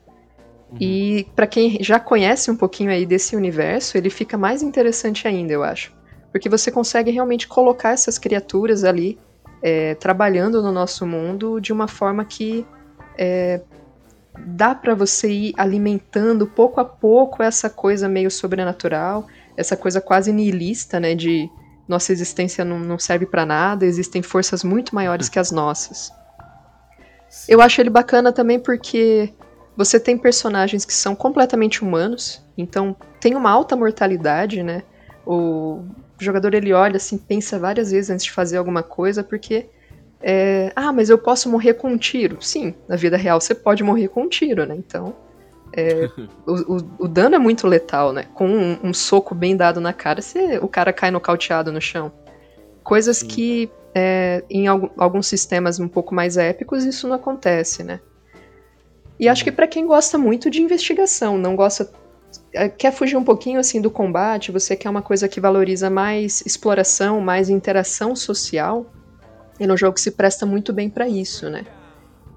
[0.71, 0.79] Uhum.
[0.81, 5.53] E para quem já conhece um pouquinho aí desse universo, ele fica mais interessante ainda,
[5.53, 5.93] eu acho.
[6.33, 9.19] Porque você consegue realmente colocar essas criaturas ali
[9.62, 12.66] é, trabalhando no nosso mundo de uma forma que
[13.18, 13.61] é,
[14.46, 20.33] dá para você ir alimentando pouco a pouco essa coisa meio sobrenatural, essa coisa quase
[20.33, 21.49] nihilista, né, de
[21.87, 26.12] nossa existência não, não serve para nada, existem forças muito maiores que as nossas.
[27.49, 29.33] Eu acho ele bacana também porque
[29.77, 34.83] você tem personagens que são completamente humanos, então tem uma alta mortalidade, né?
[35.27, 35.83] O,
[36.21, 39.67] o jogador ele olha assim, pensa várias vezes antes de fazer alguma coisa, porque
[40.23, 42.37] É, ah, mas eu posso morrer com um tiro.
[42.43, 44.75] Sim, na vida real você pode morrer com um tiro, né?
[44.77, 45.17] Então,
[45.73, 46.11] é,
[46.47, 48.27] o, o, o, dano é muito letal, né?
[48.35, 52.13] Com um, um, soco bem dado na cara, você, o cara cai nocauteado no chão.
[52.85, 53.29] Coisas Sim.
[53.29, 58.01] que é, em alguns sistemas um pouco mais épicos isso não acontece, né?
[59.19, 61.91] E acho que para quem gosta muito de investigação, não gosta
[62.77, 67.21] quer fugir um pouquinho assim do combate, você quer uma coisa que valoriza mais exploração,
[67.21, 68.87] mais interação social,
[69.59, 71.65] ele é um jogo que se presta muito bem para isso, né?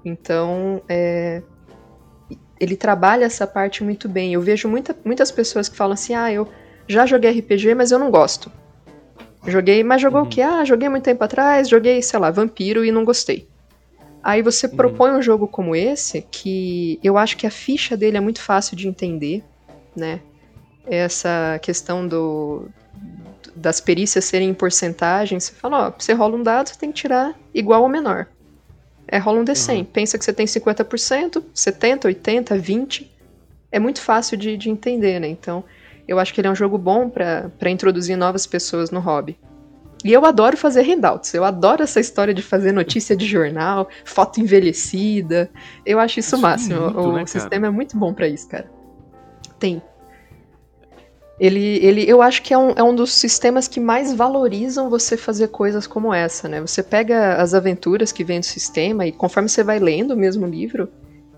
[0.04, 1.42] Então, é,
[2.60, 4.34] ele trabalha essa parte muito bem.
[4.34, 6.46] Eu vejo muita, muitas pessoas que falam assim: ah, eu
[6.86, 8.52] já joguei RPG, mas eu não gosto.
[9.46, 10.26] Joguei, mas jogou uhum.
[10.26, 10.42] o quê?
[10.42, 13.48] Ah, joguei muito tempo atrás, joguei, sei lá, Vampiro e não gostei.
[14.22, 14.76] Aí você uhum.
[14.76, 18.74] propõe um jogo como esse, que eu acho que a ficha dele é muito fácil
[18.74, 19.44] de entender,
[19.96, 20.20] né?
[20.86, 22.68] Essa questão do,
[23.54, 27.00] das perícias serem em porcentagem, você fala, ó, você rola um dado, você tem que
[27.00, 28.26] tirar igual ou menor.
[29.06, 29.78] É, rola um D100.
[29.78, 29.84] Uhum.
[29.84, 33.06] Pensa que você tem 50%, 70%, 80%, 20%.
[33.70, 35.28] É muito fácil de, de entender, né?
[35.28, 35.64] Então,
[36.06, 39.36] eu acho que ele é um jogo bom para introduzir novas pessoas no hobby.
[40.04, 41.32] E eu adoro fazer handouts.
[41.32, 45.50] Eu adoro essa história de fazer notícia de jornal, foto envelhecida.
[45.84, 46.80] Eu acho isso, isso o máximo.
[46.82, 48.70] Muito, o né, sistema é muito bom para isso, cara.
[49.64, 49.82] Tem
[51.38, 55.16] ele, ele, eu acho que é um, é um dos sistemas que mais valorizam você
[55.16, 56.60] fazer coisas como essa, né?
[56.60, 60.46] Você pega as aventuras que vem do sistema e conforme você vai lendo o mesmo
[60.46, 60.88] livro,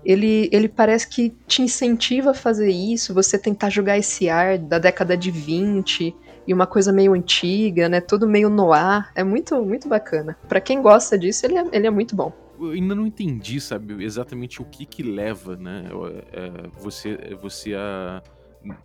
[0.05, 4.77] ele, ele parece que te incentiva a fazer isso, você tentar jogar esse ar da
[4.77, 6.15] década de 20
[6.47, 7.99] e uma coisa meio antiga, né?
[7.99, 9.09] Todo meio noir.
[9.15, 10.37] É muito, muito bacana.
[10.47, 12.31] Para quem gosta disso, ele é, ele é muito bom.
[12.59, 15.85] Eu ainda não entendi, sabe, exatamente o que que leva, né?
[16.31, 18.21] É, você, você a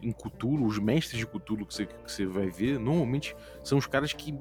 [0.02, 3.86] em Cthulhu, os mestres de Cthulhu que você, que você vai ver, normalmente são os
[3.86, 4.34] caras que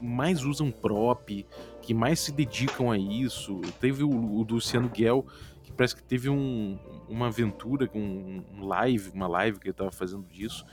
[0.00, 1.46] mais usam prop,
[1.82, 3.60] que mais se dedicam a isso.
[3.80, 5.26] Teve o, o Luciano Guel,
[5.62, 9.90] que parece que teve um, uma aventura, um, um live, uma live que ele estava
[9.90, 10.64] fazendo disso.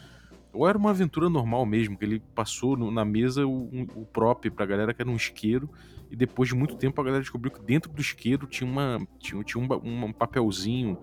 [0.52, 4.06] Ou era uma aventura normal mesmo, que ele passou no, na mesa o, um, o
[4.06, 5.70] prop pra galera que era um isqueiro,
[6.14, 9.44] e depois de muito tempo a galera descobriu que dentro do isqueiro tinha, uma, tinha,
[9.44, 11.00] tinha um, um papelzinho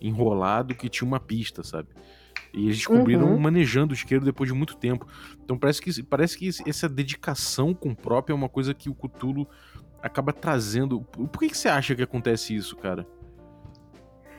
[0.00, 1.90] enrolado que tinha uma pista, sabe?
[2.50, 3.38] E eles descobriram uhum.
[3.38, 5.06] manejando o isqueiro depois de muito tempo.
[5.44, 8.94] Então parece que, parece que essa dedicação com o próprio é uma coisa que o
[8.94, 9.46] Cthulhu
[10.00, 11.02] acaba trazendo.
[11.02, 13.06] Por que, que você acha que acontece isso, cara?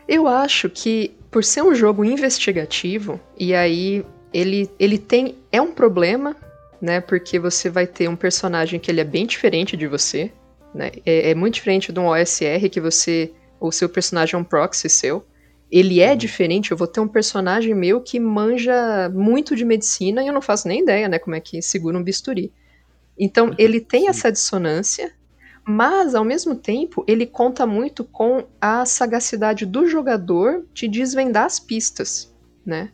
[0.07, 5.35] Eu acho que por ser um jogo investigativo, e aí ele, ele tem.
[5.51, 6.35] É um problema,
[6.86, 7.02] né?
[7.02, 10.32] Porque você vai ter um personagem que ele é bem diferente de você.
[10.74, 10.91] Né?
[11.06, 13.34] É, é muito diferente de um OSR que você.
[13.60, 15.26] O seu personagem é um proxy seu
[15.71, 16.17] ele é uhum.
[16.17, 20.41] diferente, eu vou ter um personagem meu que manja muito de medicina e eu não
[20.41, 22.54] faço nem ideia, né, como é que segura um bisturi.
[23.17, 23.56] Então, uhum.
[23.60, 25.12] ele tem essa dissonância,
[25.67, 31.60] mas ao mesmo tempo, ele conta muito com a sagacidade do jogador de desvendar as
[31.60, 32.91] pistas, né?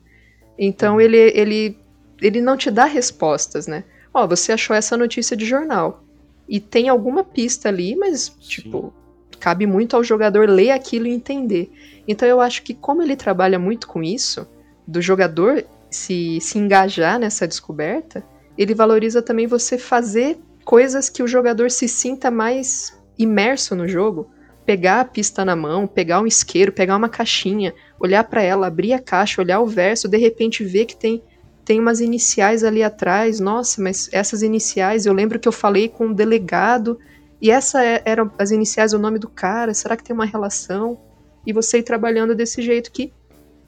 [0.57, 1.01] Então, uhum.
[1.01, 1.77] ele, ele,
[2.21, 3.83] ele não te dá respostas, né?
[4.13, 6.03] Ó, oh, você achou essa notícia de jornal.
[6.47, 8.33] E tem alguma pista ali, mas, Sim.
[8.39, 8.93] tipo,
[9.39, 11.71] cabe muito ao jogador ler aquilo e entender.
[12.07, 14.47] Então eu acho que como ele trabalha muito com isso,
[14.87, 18.23] do jogador se, se engajar nessa descoberta,
[18.57, 24.29] ele valoriza também você fazer coisas que o jogador se sinta mais imerso no jogo.
[24.65, 28.93] Pegar a pista na mão, pegar um isqueiro, pegar uma caixinha, olhar para ela, abrir
[28.93, 31.23] a caixa, olhar o verso, de repente ver que tem
[31.71, 33.39] tem umas iniciais ali atrás.
[33.39, 36.99] Nossa, mas essas iniciais, eu lembro que eu falei com um delegado
[37.41, 40.99] e essa é, eram as iniciais, o nome do cara, será que tem uma relação?
[41.47, 43.13] E você ir trabalhando desse jeito que,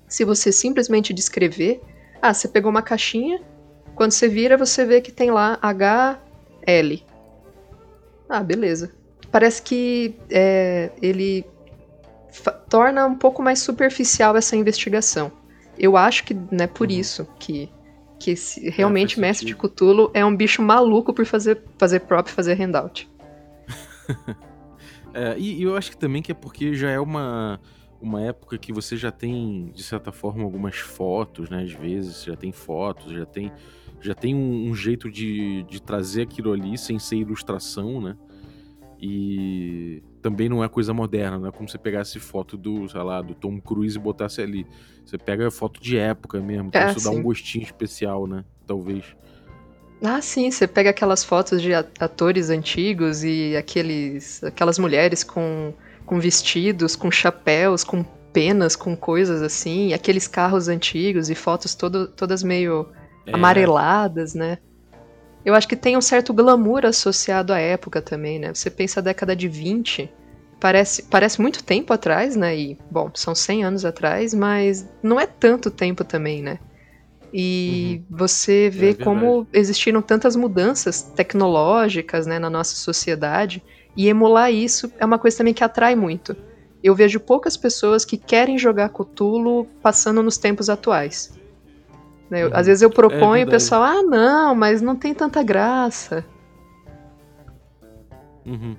[0.05, 1.79] se você simplesmente descrever,
[2.21, 3.41] ah, você pegou uma caixinha,
[3.95, 7.05] quando você vira, você vê que tem lá HL.
[8.27, 8.91] Ah, beleza.
[9.31, 11.45] Parece que é, ele
[12.69, 15.31] torna um pouco mais superficial essa investigação.
[15.79, 16.93] Eu acho que não é por uhum.
[16.93, 17.69] isso que,
[18.23, 22.31] que realmente é, Mestre de Cthulhu é um bicho maluco por fazer, fazer prop e
[22.31, 23.09] fazer handout.
[25.13, 27.59] é, e, e, eu acho que também que é porque já é uma,
[28.01, 31.63] uma época que você já tem, de certa forma, algumas fotos, né?
[31.63, 33.51] Às vezes, já tem fotos, já tem,
[33.99, 38.15] já tem um, um jeito de, de trazer aquilo ali sem ser ilustração, né?
[39.05, 43.21] E também não é coisa moderna, não é como você pegasse foto do, sei lá,
[43.21, 44.65] do Tom Cruise e botasse ali.
[45.05, 47.11] Você pega foto de época mesmo, é, isso sim.
[47.11, 48.45] dá um gostinho especial, né?
[48.65, 49.03] Talvez.
[50.01, 55.73] Ah, sim, você pega aquelas fotos de atores antigos e aqueles, aquelas mulheres com,
[56.05, 61.75] com vestidos, com chapéus, com penas, com coisas assim, e aqueles carros antigos e fotos
[61.75, 62.87] todo, todas meio
[63.25, 63.33] é.
[63.33, 64.59] amareladas, né?
[65.45, 68.53] Eu acho que tem um certo glamour associado à época também, né?
[68.53, 70.09] Você pensa a década de 20,
[70.59, 72.57] parece, parece muito tempo atrás, né?
[72.57, 76.59] E, bom, são 100 anos atrás, mas não é tanto tempo também, né?
[77.33, 78.17] E uhum.
[78.17, 83.61] você vê é como existiram tantas mudanças tecnológicas né, na nossa sociedade,
[83.97, 86.35] e emular isso é uma coisa também que atrai muito.
[86.83, 91.33] Eu vejo poucas pessoas que querem jogar Cthulhu passando nos tempos atuais.
[92.33, 92.47] Né?
[92.47, 92.51] Uhum.
[92.51, 96.25] Às vezes eu proponho e é o pessoal, ah, não, mas não tem tanta graça.
[98.43, 98.75] Uhum.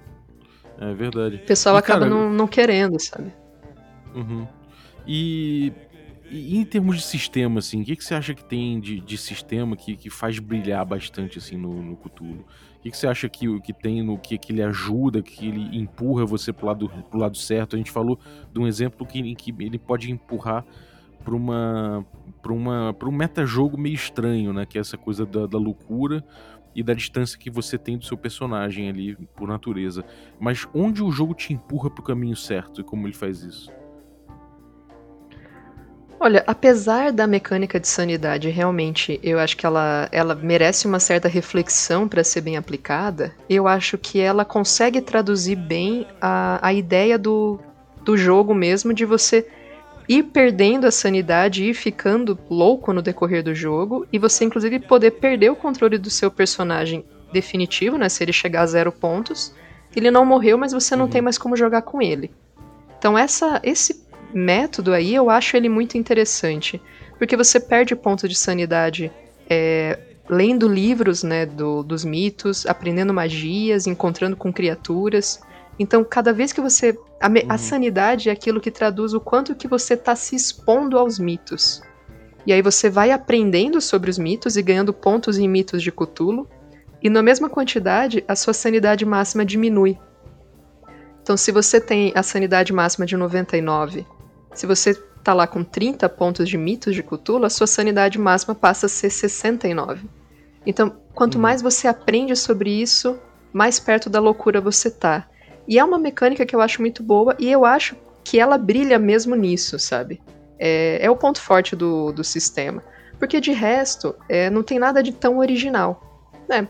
[0.80, 1.36] É verdade.
[1.36, 3.32] O pessoal e, acaba cara, não, não querendo, sabe?
[4.12, 4.46] Uhum.
[5.06, 5.72] E
[6.30, 9.16] e em termos de sistema, assim, o que, que você acha que tem de, de
[9.16, 12.44] sistema que, que faz brilhar bastante, assim, no, no Cthulhu?
[12.76, 15.78] O que, que você acha que, que tem no que, que ele ajuda, que ele
[15.78, 17.76] empurra você pro lado, pro lado certo?
[17.76, 18.18] A gente falou
[18.52, 20.64] de um exemplo que, em que ele pode empurrar
[21.24, 22.06] para uma
[22.42, 26.22] para uma para um metajogo meio estranho, né, que é essa coisa da, da loucura
[26.74, 30.04] e da distância que você tem do seu personagem ali por natureza.
[30.38, 33.72] Mas onde o jogo te empurra para o caminho certo e como ele faz isso?
[36.18, 41.28] Olha, apesar da mecânica de sanidade realmente, eu acho que ela, ela merece uma certa
[41.28, 47.18] reflexão para ser bem aplicada, eu acho que ela consegue traduzir bem a, a ideia
[47.18, 47.60] do,
[48.02, 49.46] do jogo mesmo, de você
[50.08, 54.78] ir perdendo a sanidade e ir ficando louco no decorrer do jogo, e você inclusive
[54.80, 58.08] poder perder o controle do seu personagem definitivo, né?
[58.08, 59.54] Se ele chegar a zero pontos,
[59.94, 61.10] ele não morreu, mas você não uhum.
[61.10, 62.30] tem mais como jogar com ele.
[62.98, 66.80] Então essa, esse método aí, eu acho ele muito interessante.
[67.18, 69.10] Porque você perde ponto de sanidade
[69.48, 75.40] é, lendo livros né, do, dos mitos, aprendendo magias, encontrando com criaturas.
[75.78, 76.98] Então, cada vez que você.
[77.20, 77.34] A, uhum.
[77.48, 81.82] a sanidade é aquilo que traduz o quanto que você está se expondo aos mitos.
[82.46, 86.48] E aí você vai aprendendo sobre os mitos e ganhando pontos em mitos de Cthulhu.
[87.02, 89.98] E na mesma quantidade, a sua sanidade máxima diminui.
[91.22, 94.06] Então, se você tem a sanidade máxima de 99
[94.54, 98.54] se você tá lá com 30 pontos de mitos de Cthulhu, a sua sanidade máxima
[98.54, 100.08] passa a ser 69.
[100.64, 101.40] Então, quanto hum.
[101.40, 103.18] mais você aprende sobre isso,
[103.52, 105.28] mais perto da loucura você tá.
[105.66, 108.98] E é uma mecânica que eu acho muito boa e eu acho que ela brilha
[108.98, 110.20] mesmo nisso, sabe?
[110.59, 112.83] É, é o ponto forte do, do sistema.
[113.18, 116.22] Porque de resto, é, não tem nada de tão original.
[116.48, 116.61] É,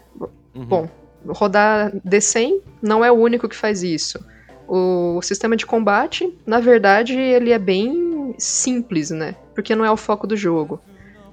[0.54, 0.64] uhum.
[0.66, 0.88] Bom,
[1.26, 4.24] rodar D100 não é o único que faz isso.
[4.66, 9.34] O sistema de combate, na verdade, ele é bem simples, né?
[9.54, 10.80] Porque não é o foco do jogo.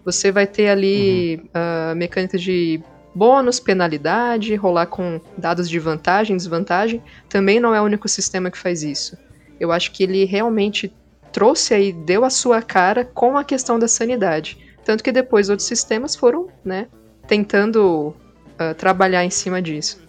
[0.04, 1.91] Você vai ter ali uhum.
[1.91, 2.82] uh, mecânicas de
[3.13, 7.02] bônus, penalidade, rolar com dados de vantagem, desvantagem.
[7.30, 9.17] Também não é o único sistema que faz isso.
[9.60, 10.91] Eu acho que ele realmente
[11.32, 14.58] trouxe aí, deu a sua cara com a questão da sanidade.
[14.84, 16.88] Tanto que depois outros sistemas foram, né,
[17.28, 20.02] tentando uh, trabalhar em cima disso.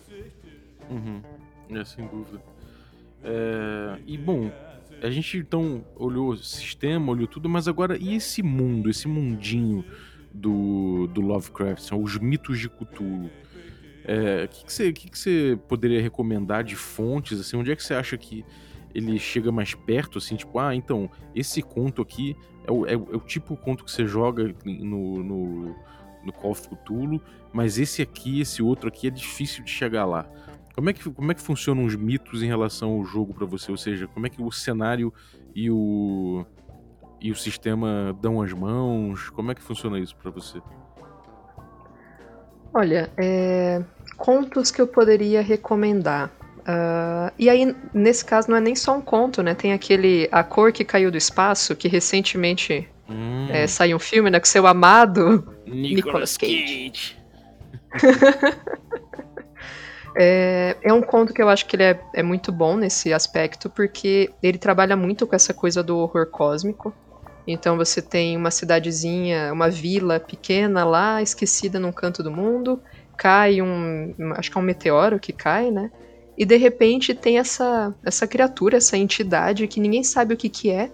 [0.90, 1.20] Uhum.
[1.70, 2.40] É, sem dúvida.
[3.24, 4.50] É, e bom,
[5.02, 9.84] a gente então olhou o sistema, olhou tudo, mas agora e esse mundo, esse mundinho
[10.32, 13.30] do, do Lovecraft, são os mitos de Cthulhu?
[14.04, 17.40] É, o que, que, você, que, que você poderia recomendar de fontes?
[17.40, 18.44] Assim, onde é que você acha que
[18.94, 20.18] ele chega mais perto?
[20.18, 23.90] Assim, tipo, ah, então, esse conto aqui é o, é, é o tipo conto que
[23.90, 25.76] você joga no, no,
[26.24, 27.20] no Call of Cthulhu,
[27.52, 30.28] mas esse aqui, esse outro aqui é difícil de chegar lá.
[30.74, 33.70] Como é que, como é que funcionam os mitos em relação ao jogo para você?
[33.70, 35.12] Ou seja, como é que o cenário
[35.54, 36.46] e o
[37.22, 39.30] e o sistema dão as mãos?
[39.30, 40.60] Como é que funciona isso para você?
[42.74, 43.82] Olha, é...
[44.16, 46.30] contos que eu poderia recomendar.
[46.60, 49.54] Uh, e aí, nesse caso, não é nem só um conto, né?
[49.54, 53.48] Tem aquele A Cor que Caiu do Espaço, que recentemente hum.
[53.50, 54.38] é, saiu um filme, né?
[54.38, 57.16] Com seu amado Nicolas, Nicolas Cage.
[60.14, 63.70] É, é, um conto que eu acho que ele é, é, muito bom nesse aspecto,
[63.70, 66.92] porque ele trabalha muito com essa coisa do horror cósmico.
[67.46, 72.80] Então você tem uma cidadezinha, uma vila pequena lá, esquecida num canto do mundo,
[73.16, 74.14] cai um.
[74.36, 75.90] Acho que é um meteoro que cai, né?
[76.36, 80.70] E de repente tem essa, essa criatura, essa entidade que ninguém sabe o que, que
[80.70, 80.90] é,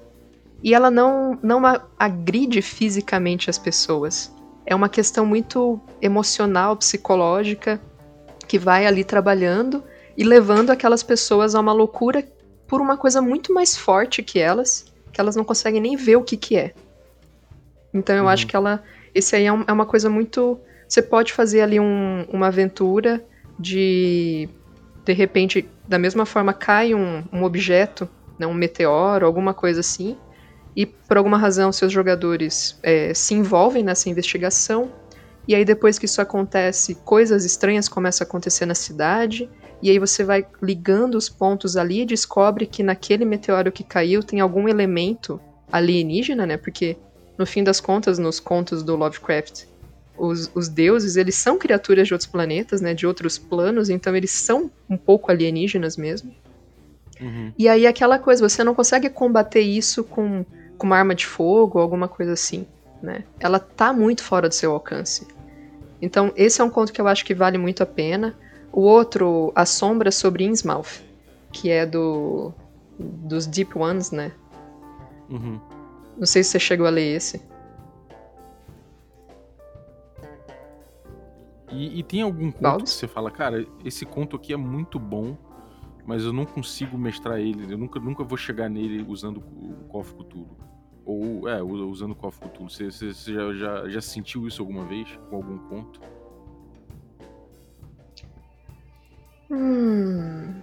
[0.62, 1.62] e ela não, não
[1.98, 4.34] agride fisicamente as pessoas.
[4.66, 7.80] É uma questão muito emocional, psicológica,
[8.46, 9.82] que vai ali trabalhando
[10.16, 12.26] e levando aquelas pessoas a uma loucura
[12.66, 16.22] por uma coisa muito mais forte que elas, que elas não conseguem nem ver o
[16.22, 16.72] que que é.
[17.92, 18.28] Então eu uhum.
[18.28, 21.80] acho que ela, esse aí é, um, é, uma coisa muito, você pode fazer ali
[21.80, 23.20] um, uma aventura
[23.58, 24.48] de,
[25.04, 28.08] de repente, da mesma forma cai um, um objeto,
[28.38, 30.16] né, um meteoro, alguma coisa assim,
[30.76, 34.88] e por alguma razão seus jogadores é, se envolvem nessa investigação
[35.48, 39.50] E aí depois que isso acontece, coisas estranhas começam a acontecer na cidade.
[39.80, 44.22] E aí você vai ligando os pontos ali e descobre que naquele meteoro que caiu
[44.22, 46.56] tem algum elemento alienígena, né?
[46.56, 46.96] Porque
[47.36, 49.64] no fim das contas, nos contos do Lovecraft,
[50.16, 54.32] os, os, deuses, eles são criaturas de outros planetas, né, de outros planos, então eles
[54.32, 56.34] são um pouco alienígenas mesmo.
[57.20, 57.52] Uhum.
[57.56, 60.44] E aí aquela coisa, você não consegue combater isso com,
[60.76, 62.66] com uma arma de fogo ou alguma coisa assim,
[63.00, 63.22] né?
[63.38, 65.26] Ela tá muito fora do seu alcance.
[66.02, 68.34] Então esse é um conto que eu acho que vale muito a pena.
[68.78, 71.02] O outro, A Sombra sobre Innsmouth,
[71.50, 72.54] que é do
[72.96, 74.30] dos Deep Ones, né?
[75.28, 75.60] Uhum.
[76.16, 77.42] Não sei se você chegou a ler esse.
[81.72, 85.36] E, e tem algum conto que você fala, cara, esse conto aqui é muito bom,
[86.06, 90.22] mas eu não consigo mestrar ele, eu nunca, nunca vou chegar nele usando o Cofre
[90.22, 90.56] Cthulhu.
[91.04, 92.70] Ou, é, usando o Cofre Cthulhu.
[92.70, 96.00] Você, você, você já, já, já sentiu isso alguma vez com algum conto?
[99.50, 100.54] Hum.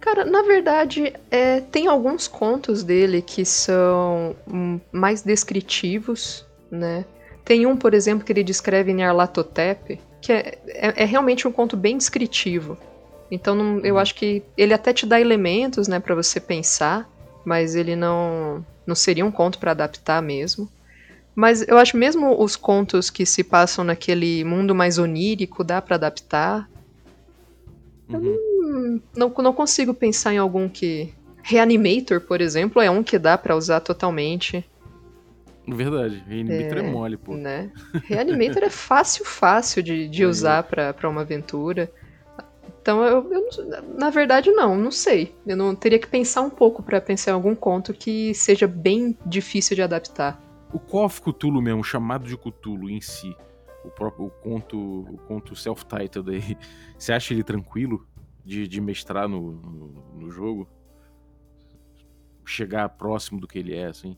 [0.00, 7.04] Cara, na verdade, é, tem alguns contos dele que são hum, mais descritivos, né?
[7.44, 11.52] Tem um, por exemplo, que ele descreve em Arlatotep, que é, é, é realmente um
[11.52, 12.78] conto bem descritivo.
[13.30, 14.00] Então não, eu uhum.
[14.00, 17.08] acho que ele até te dá elementos, né, para você pensar,
[17.44, 20.70] mas ele não não seria um conto para adaptar mesmo.
[21.38, 25.94] Mas eu acho mesmo os contos que se passam naquele mundo mais onírico dá para
[25.94, 26.68] adaptar.
[28.08, 29.00] Uhum.
[29.16, 33.54] Não, não, consigo pensar em algum que Reanimator, por exemplo, é um que dá para
[33.54, 34.68] usar totalmente.
[35.64, 37.36] Verdade, Reanimator é, é mole, pô.
[37.36, 37.70] Né?
[38.02, 41.88] Reanimator é fácil, fácil de, de usar pra, pra uma aventura.
[42.82, 43.48] Então, eu, eu,
[43.96, 45.32] na verdade, não, não sei.
[45.46, 49.16] Eu não teria que pensar um pouco para pensar em algum conto que seja bem
[49.24, 50.47] difícil de adaptar.
[50.72, 53.34] O KOF Cthulhu mesmo, chamado de Cthulhu em si,
[53.84, 56.56] o próprio o conto, o conto self-titled aí,
[56.98, 58.06] você acha ele tranquilo
[58.44, 60.68] de, de mestrar no, no, no jogo?
[62.44, 64.16] Chegar próximo do que ele é, assim?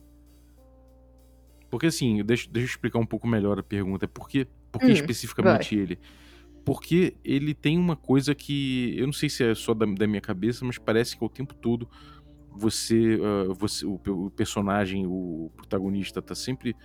[1.69, 4.07] Porque assim, deixa, deixa eu explicar um pouco melhor a pergunta.
[4.07, 5.83] Por que, por que hum, especificamente vai.
[5.83, 5.99] ele?
[6.65, 8.93] Porque ele tem uma coisa que.
[8.97, 11.55] Eu não sei se é só da, da minha cabeça, mas parece que ao tempo
[11.55, 11.89] todo
[12.51, 13.15] você.
[13.15, 16.75] Uh, você o, o, personagem, o protagonista, tá sempre.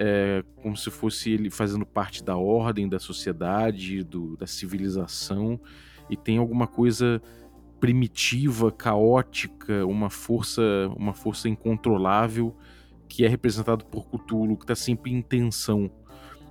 [0.00, 5.60] É, como se fosse ele fazendo parte da ordem, da sociedade, do, da civilização,
[6.08, 7.20] e tem alguma coisa
[7.80, 10.62] primitiva, caótica, uma força,
[10.96, 12.56] uma força incontrolável
[13.08, 15.90] que é representado por Cthulhu, que está sempre em tensão.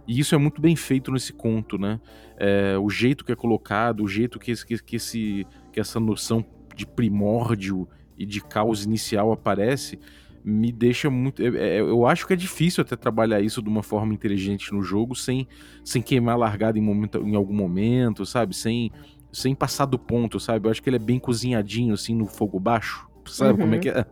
[0.08, 2.00] E isso é muito bem feito nesse conto, né?
[2.38, 6.44] É, o jeito que é colocado, o jeito que, que, que, esse, que essa noção
[6.76, 7.88] de primórdio
[8.18, 10.00] e de caos inicial aparece,
[10.44, 11.42] me deixa muito.
[11.42, 14.82] É, é, eu acho que é difícil até trabalhar isso de uma forma inteligente no
[14.82, 15.48] jogo, sem,
[15.84, 18.56] sem queimar largada em, momento, em algum momento, sabe?
[18.56, 18.92] Sem,
[19.32, 20.68] sem passar do ponto, sabe?
[20.68, 23.08] Eu acho que ele é bem cozinhadinho, assim, no fogo baixo.
[23.26, 23.58] Sabe uhum.
[23.58, 24.06] como é que é?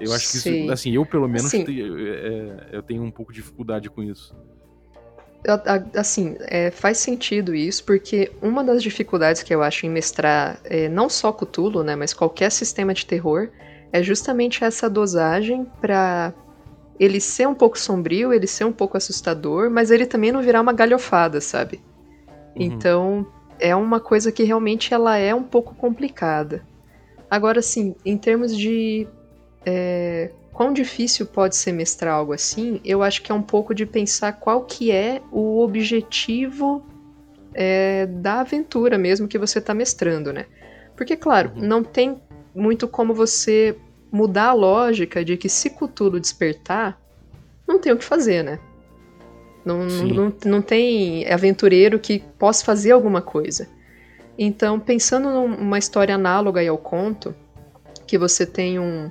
[0.00, 3.32] Eu acho que isso, assim, eu pelo menos assim, tenho, é, eu tenho um pouco
[3.32, 4.34] de dificuldade com isso.
[5.94, 10.88] Assim, é, faz sentido isso, porque uma das dificuldades que eu acho em mestrar é,
[10.88, 13.48] não só Cthulhu, né, mas qualquer sistema de terror,
[13.92, 16.34] é justamente essa dosagem para
[16.98, 20.60] ele ser um pouco sombrio, ele ser um pouco assustador, mas ele também não virar
[20.60, 21.80] uma galhofada, sabe?
[22.56, 22.62] Uhum.
[22.62, 23.26] Então,
[23.60, 26.62] é uma coisa que realmente ela é um pouco complicada.
[27.30, 29.06] Agora, assim, em termos de
[29.64, 33.86] é, quão difícil pode ser mestrar algo assim, eu acho que é um pouco de
[33.86, 36.84] pensar qual que é o objetivo
[37.54, 40.46] é, da aventura mesmo que você está mestrando, né?
[40.96, 41.62] Porque, claro, uhum.
[41.62, 42.20] não tem
[42.52, 43.76] muito como você
[44.10, 47.00] mudar a lógica de que se Cthulhu despertar,
[47.64, 48.58] não tem o que fazer, né?
[49.64, 53.68] Não, não, não tem aventureiro que possa fazer alguma coisa.
[54.36, 57.32] Então, pensando numa história análoga ao conto,
[58.08, 59.08] que você tem um,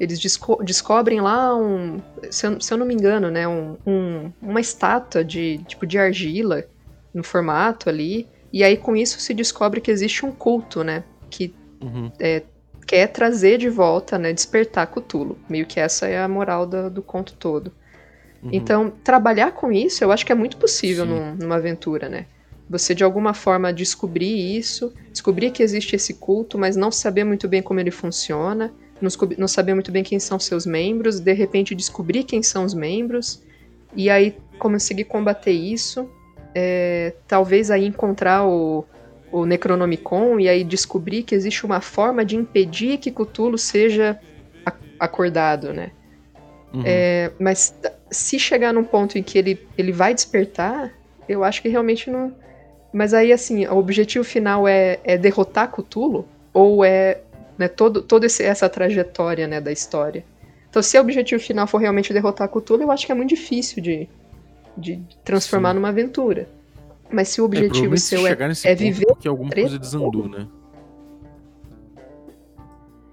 [0.00, 4.32] eles desco descobrem lá um, se eu, se eu, não me engano, né, um, um,
[4.40, 6.64] uma estátua de tipo de argila
[7.12, 11.54] no formato ali, e aí com isso se descobre que existe um culto, né, que
[11.82, 12.10] uhum.
[12.18, 12.42] é,
[12.86, 15.38] quer trazer de volta, né, despertar Cthulhu.
[15.48, 17.70] Meio que essa é a moral do, do conto todo.
[18.42, 18.50] Uhum.
[18.52, 22.24] Então, trabalhar com isso, eu acho que é muito possível num, numa aventura, né?
[22.70, 27.48] Você de alguma forma descobrir isso, descobrir que existe esse culto, mas não saber muito
[27.48, 32.24] bem como ele funciona, não, saber muito bem quem são seus membros, de repente descobrir
[32.24, 33.42] quem são os membros,
[33.94, 36.08] e aí conseguir combater isso,
[36.54, 38.84] é, talvez aí encontrar o,
[39.32, 44.18] o Necronomicon e aí descobrir que existe uma forma de impedir que Cthulhu seja
[44.98, 45.92] acordado, né?
[46.72, 46.82] Uhum.
[46.84, 47.74] É, mas
[48.10, 50.92] se chegar num ponto em que ele, ele vai despertar,
[51.28, 52.34] eu acho que realmente não.
[52.92, 56.26] Mas aí, assim, o objetivo final é, é derrotar Cthulhu?
[56.52, 57.20] Ou é
[57.60, 60.24] né, todo, toda essa trajetória né, da história?
[60.70, 63.82] Então, se o objetivo final for realmente derrotar Cthulhu, eu acho que é muito difícil
[63.82, 64.08] de,
[64.76, 65.74] de transformar Sim.
[65.74, 66.48] numa aventura.
[67.12, 69.06] Mas se o é, objetivo é, seu é, é viver.
[69.06, 70.46] Porque alguma coisa desandou, né?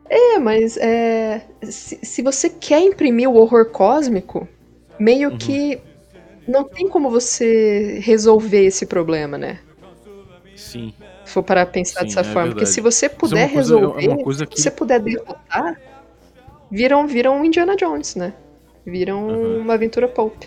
[0.09, 4.47] É, mas é, se, se, você quer imprimir o horror cósmico,
[4.97, 5.37] meio uhum.
[5.37, 5.81] que
[6.47, 9.59] não tem como você resolver esse problema, né?
[10.55, 10.93] Sim.
[11.27, 12.41] Se for para pensar Sim, dessa é forma.
[12.43, 12.55] Verdade.
[12.55, 14.55] Porque se você puder é coisa, resolver, é que...
[14.55, 15.77] se você puder derrotar,
[16.71, 18.33] viram, viram Indiana Jones, né?
[18.85, 19.59] Viram uhum.
[19.59, 20.43] uma aventura pulp.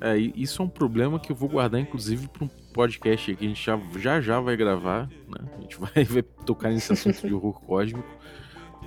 [0.00, 3.48] É, isso é um problema que eu vou guardar, inclusive, para um podcast que a
[3.48, 5.46] gente já, já já vai gravar, né?
[5.58, 8.08] A gente vai, vai tocar nesse assunto de horror cósmico.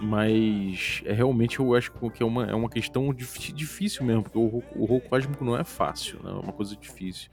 [0.02, 4.42] Mas é realmente eu acho que é uma, é uma questão difícil mesmo, porque o
[4.42, 6.32] horror, o horror cósmico não é fácil, né?
[6.32, 7.30] é uma coisa difícil.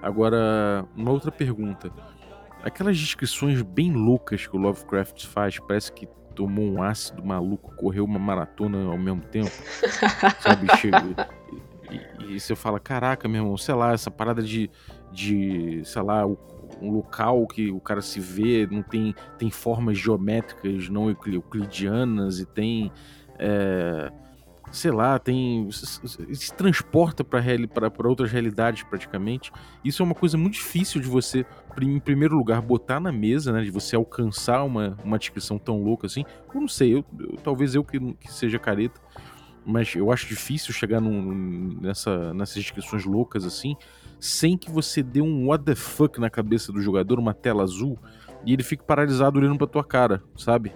[0.00, 1.92] Agora, uma outra pergunta.
[2.62, 8.04] Aquelas descrições bem loucas que o Lovecraft faz, parece que tomou um ácido maluco, correu
[8.04, 9.50] uma maratona ao mesmo tempo,
[10.40, 10.68] sabe?
[11.90, 14.70] E, e, você fala, caraca, meu irmão, sei lá, essa parada de,
[15.10, 20.88] de sei lá, um local que o cara se vê, não tem, tem formas geométricas
[20.88, 22.92] não euclidianas e tem.
[23.38, 24.12] É,
[24.70, 25.68] sei lá, tem.
[25.70, 29.50] se transporta para outras realidades praticamente.
[29.84, 31.44] Isso é uma coisa muito difícil de você,
[31.80, 33.62] em primeiro lugar, botar na mesa, né?
[33.62, 36.24] De você alcançar uma, uma descrição tão louca assim.
[36.54, 39.00] Eu não sei, eu, eu talvez eu que, que seja careta
[39.64, 43.76] mas eu acho difícil chegar num, nessa, nessas descrições loucas assim,
[44.18, 47.98] sem que você dê um what the fuck na cabeça do jogador, uma tela azul,
[48.44, 50.72] e ele fique paralisado olhando pra tua cara, sabe?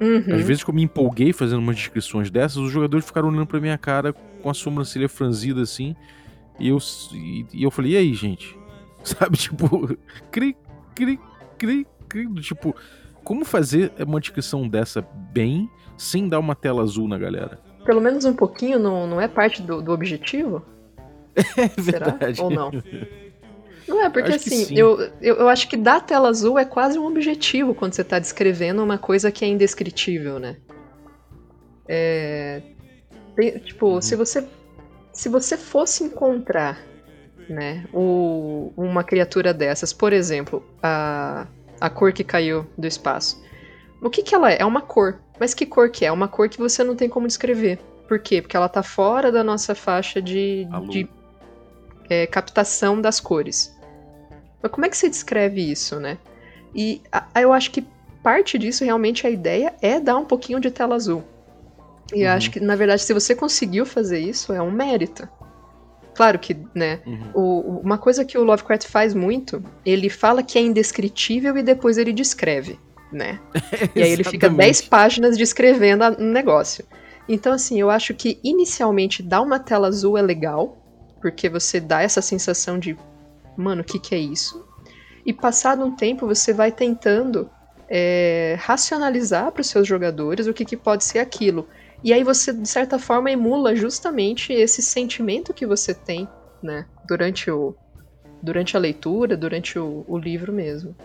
[0.00, 0.34] Uhum.
[0.34, 3.60] Às vezes que eu me empolguei fazendo umas descrições dessas, os jogadores ficaram olhando pra
[3.60, 5.94] minha cara com a sobrancelha franzida assim,
[6.58, 6.78] e eu,
[7.12, 8.56] e, e eu falei, e aí, gente?
[9.04, 9.96] Sabe, tipo,
[10.30, 10.56] cri,
[10.94, 11.18] cri,
[11.58, 12.74] cri, cri, tipo,
[13.24, 17.60] como fazer uma descrição dessa bem, sem dar uma tela azul na galera?
[17.84, 20.64] pelo menos um pouquinho, não, não é parte do, do objetivo?
[21.56, 22.36] É verdade.
[22.36, 22.44] Será?
[22.44, 22.70] Ou não?
[23.86, 27.06] Não é, porque assim, eu, eu, eu, acho que dar tela azul é quase um
[27.06, 30.56] objetivo quando você está descrevendo uma coisa que é indescritível, né?
[31.88, 32.62] É,
[33.34, 34.00] tem, tipo, uhum.
[34.00, 34.46] se você
[35.12, 36.80] se você fosse encontrar,
[37.48, 41.46] né, o, uma criatura dessas, por exemplo, a,
[41.80, 43.42] a cor que caiu do espaço,
[44.00, 44.58] o que que ela é?
[44.60, 45.20] É uma cor.
[45.38, 46.08] Mas que cor que é?
[46.08, 47.78] É uma cor que você não tem como descrever.
[48.08, 48.42] Por quê?
[48.42, 51.08] Porque ela tá fora da nossa faixa de, de
[52.08, 53.76] é, captação das cores.
[54.62, 56.18] Mas como é que você descreve isso, né?
[56.74, 57.84] E a, eu acho que
[58.22, 61.24] parte disso, realmente, a ideia é dar um pouquinho de tela azul.
[62.12, 62.22] E uhum.
[62.22, 65.28] eu acho que, na verdade, se você conseguiu fazer isso, é um mérito.
[66.14, 67.30] Claro que, né, uhum.
[67.34, 71.96] o, uma coisa que o Lovecraft faz muito, ele fala que é indescritível e depois
[71.96, 72.78] ele descreve
[73.12, 73.38] né?
[73.94, 76.84] e aí ele fica 10 páginas descrevendo o negócio.
[77.28, 80.81] Então, assim, eu acho que inicialmente dar uma tela azul é legal,
[81.22, 82.98] porque você dá essa sensação de,
[83.56, 84.66] mano, o que, que é isso?
[85.24, 87.48] E passado um tempo você vai tentando
[87.88, 91.68] é, racionalizar para os seus jogadores o que, que pode ser aquilo.
[92.02, 96.28] E aí você, de certa forma, emula justamente esse sentimento que você tem,
[96.60, 96.84] né?
[97.06, 97.76] Durante, o,
[98.42, 100.96] durante a leitura, durante o, o livro mesmo.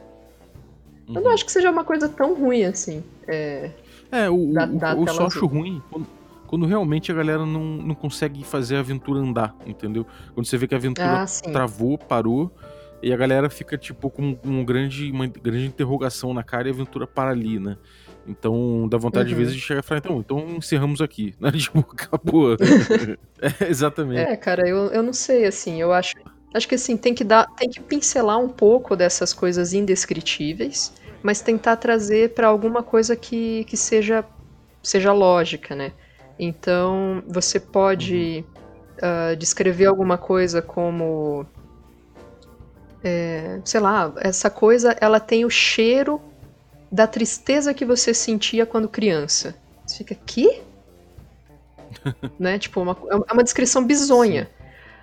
[1.07, 1.15] Uhum.
[1.15, 3.03] Eu não acho que seja uma coisa tão ruim assim.
[3.27, 3.69] É,
[4.11, 6.07] é o, da, da eu só acho ruim quando,
[6.47, 10.05] quando, realmente a galera não, não consegue fazer a aventura andar, entendeu?
[10.33, 12.51] Quando você vê que a aventura ah, travou, parou,
[13.01, 16.73] e a galera fica, tipo, com um grande, uma grande interrogação na cara e a
[16.73, 17.77] aventura para ali, né?
[18.27, 19.37] Então, dá vontade, uhum.
[19.37, 21.51] de vezes, de chegar e falar, então, então encerramos aqui, né?
[21.51, 22.55] Tipo, acabou.
[23.39, 24.21] é, exatamente.
[24.21, 26.15] É, cara, eu, eu não sei, assim, eu acho
[26.53, 31.41] Acho que assim, tem que dar, tem que pincelar um pouco dessas coisas indescritíveis, mas
[31.41, 34.25] tentar trazer para alguma coisa que, que seja
[34.81, 35.91] seja lógica, né?
[36.39, 38.45] Então, você pode
[38.97, 41.45] uh, descrever alguma coisa como
[43.03, 46.21] é, sei lá, essa coisa ela tem o cheiro
[46.91, 49.55] da tristeza que você sentia quando criança.
[49.85, 50.61] Você fica, que?
[52.39, 52.57] né?
[52.59, 52.97] Tipo, uma,
[53.29, 54.45] é uma descrição bizonha.
[54.45, 54.57] Sim.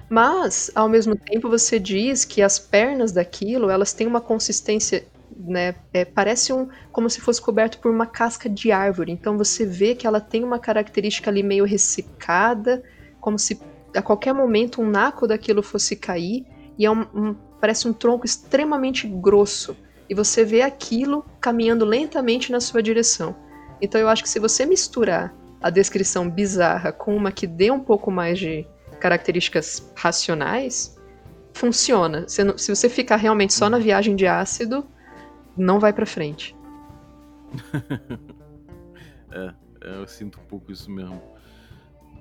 [0.09, 5.05] Mas, ao mesmo tempo, você diz que as pernas daquilo, elas têm uma consistência,
[5.37, 9.13] né, é, parece um, como se fosse coberto por uma casca de árvore.
[9.13, 12.83] Então você vê que ela tem uma característica ali meio ressecada,
[13.21, 13.61] como se
[13.95, 16.45] a qualquer momento um naco daquilo fosse cair,
[16.79, 19.77] e é um, um, parece um tronco extremamente grosso.
[20.09, 23.35] E você vê aquilo caminhando lentamente na sua direção.
[23.81, 27.81] Então eu acho que se você misturar a descrição bizarra com uma que dê um
[27.81, 28.67] pouco mais de
[29.01, 30.99] características racionais,
[31.55, 32.29] funciona.
[32.29, 34.87] Se, se você ficar realmente só na viagem de ácido,
[35.57, 36.57] não vai para frente.
[39.31, 41.21] é, é, eu sinto um pouco isso mesmo.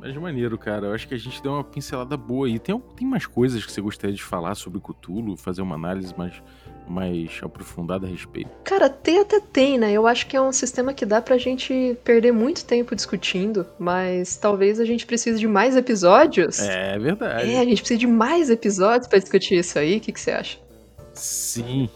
[0.03, 0.87] Mas maneiro, cara.
[0.87, 2.59] Eu acho que a gente deu uma pincelada boa aí.
[2.59, 5.37] Tem, tem mais coisas que você gostaria de falar sobre Cthulhu?
[5.37, 6.43] Fazer uma análise mais,
[6.85, 8.49] mais aprofundada a respeito?
[8.65, 9.93] Cara, tem até tem, né?
[9.93, 14.35] Eu acho que é um sistema que dá pra gente perder muito tempo discutindo, mas
[14.35, 16.59] talvez a gente precise de mais episódios.
[16.59, 17.49] É verdade.
[17.49, 19.99] É, a gente precisa de mais episódios para discutir isso aí.
[19.99, 20.59] O que, que você acha?
[21.13, 21.89] Sim,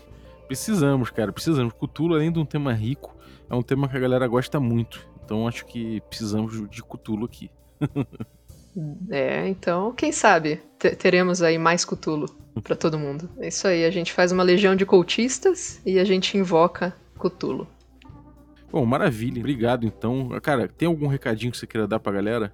[0.47, 1.31] precisamos, cara.
[1.31, 1.73] Precisamos.
[1.73, 3.15] Cthulhu, além de um tema rico,
[3.49, 5.07] é um tema que a galera gosta muito.
[5.23, 7.51] Então acho que precisamos de Cthulhu aqui.
[9.09, 10.61] é, então, quem sabe
[10.97, 12.27] teremos aí mais Cthulhu
[12.63, 13.29] para todo mundo.
[13.39, 17.67] É isso aí, a gente faz uma legião de cultistas e a gente invoca Cthulhu.
[18.71, 19.39] Bom, maravilha.
[19.39, 20.29] Obrigado, então.
[20.41, 22.53] Cara, tem algum recadinho que você queira dar pra galera?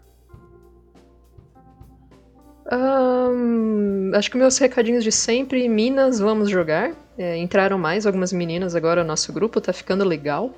[2.71, 6.95] Um, acho que meus recadinhos de sempre, Minas, vamos jogar.
[7.17, 10.53] É, entraram mais algumas meninas agora, nosso grupo tá ficando legal.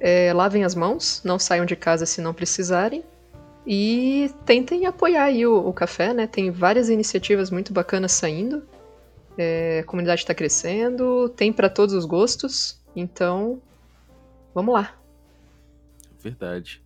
[0.00, 3.04] É, lavem as mãos, não saiam de casa se não precisarem.
[3.66, 6.26] E tentem apoiar aí o, o café, né?
[6.26, 8.62] Tem várias iniciativas muito bacanas saindo.
[9.36, 12.80] É, a comunidade está crescendo, tem para todos os gostos.
[12.96, 13.60] Então,
[14.54, 14.96] vamos lá.
[16.20, 16.82] Verdade.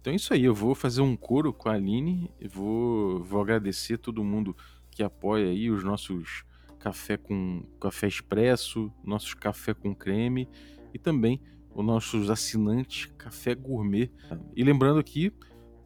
[0.00, 3.98] Então é isso aí, eu vou fazer um coro com a Aline, vou, vou agradecer
[3.98, 4.56] todo mundo
[4.90, 6.44] que apoia aí os nossos
[6.82, 10.48] café com café expresso, nossos café com creme
[10.92, 11.40] e também
[11.72, 14.10] os nossos assinantes Café Gourmet.
[14.54, 15.32] E lembrando aqui,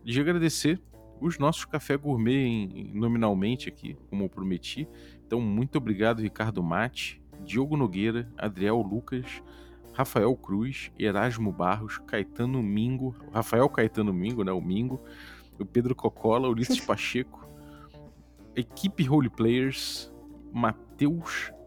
[0.03, 0.81] de agradecer
[1.21, 4.89] os nossos café gourmet em, nominalmente aqui, como eu prometi.
[5.27, 9.43] Então, muito obrigado, Ricardo Mate, Diogo Nogueira, Adriel Lucas,
[9.93, 15.01] Rafael Cruz, Erasmo Barros, Caetano Mingo, Rafael Caetano Mingo, né, o Mingo,
[15.59, 17.49] o Pedro Cocola, Ulisses Pacheco,
[18.55, 20.13] equipe Roleplayers,
[20.53, 20.86] Matheus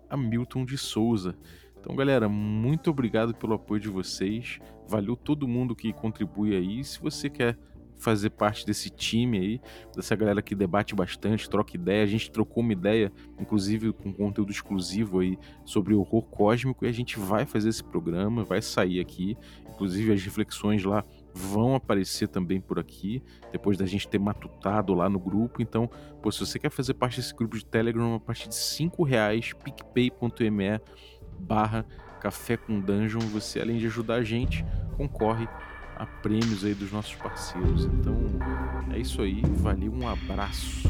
[0.09, 1.36] Hamilton de Souza.
[1.80, 4.59] Então, galera, muito obrigado pelo apoio de vocês.
[4.88, 6.84] Valeu todo mundo que contribui aí.
[6.84, 7.57] Se você quer
[7.99, 9.61] fazer parte desse time aí,
[9.95, 12.03] dessa galera que debate bastante, troca ideia.
[12.03, 16.93] A gente trocou uma ideia, inclusive com conteúdo exclusivo aí sobre horror cósmico, e a
[16.93, 19.38] gente vai fazer esse programa, vai sair aqui.
[19.69, 21.03] Inclusive as reflexões lá
[21.34, 25.61] vão aparecer também por aqui, depois da gente ter matutado lá no grupo.
[25.61, 25.89] Então,
[26.21, 29.53] pô, se você quer fazer parte desse grupo de Telegram, a partir de 5 reais,
[29.53, 30.82] picpay.me
[31.39, 31.86] barra
[32.19, 34.65] café com dungeon, você além de ajudar a gente,
[34.97, 35.47] concorre
[35.95, 37.86] a prêmios aí dos nossos parceiros.
[37.86, 38.15] Então
[38.91, 40.89] é isso aí, valeu, um abraço.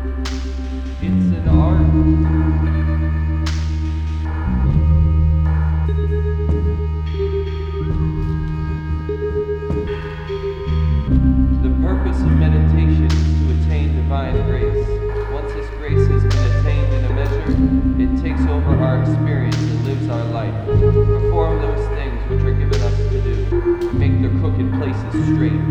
[18.61, 20.53] over our experience and lives our life.
[20.65, 23.91] Perform those things which are given us to do.
[23.93, 25.61] Make the crooked places straight.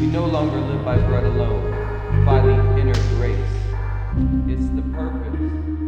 [0.00, 3.38] We no longer live by bread alone, by the inner grace.
[4.48, 5.79] It's the purpose.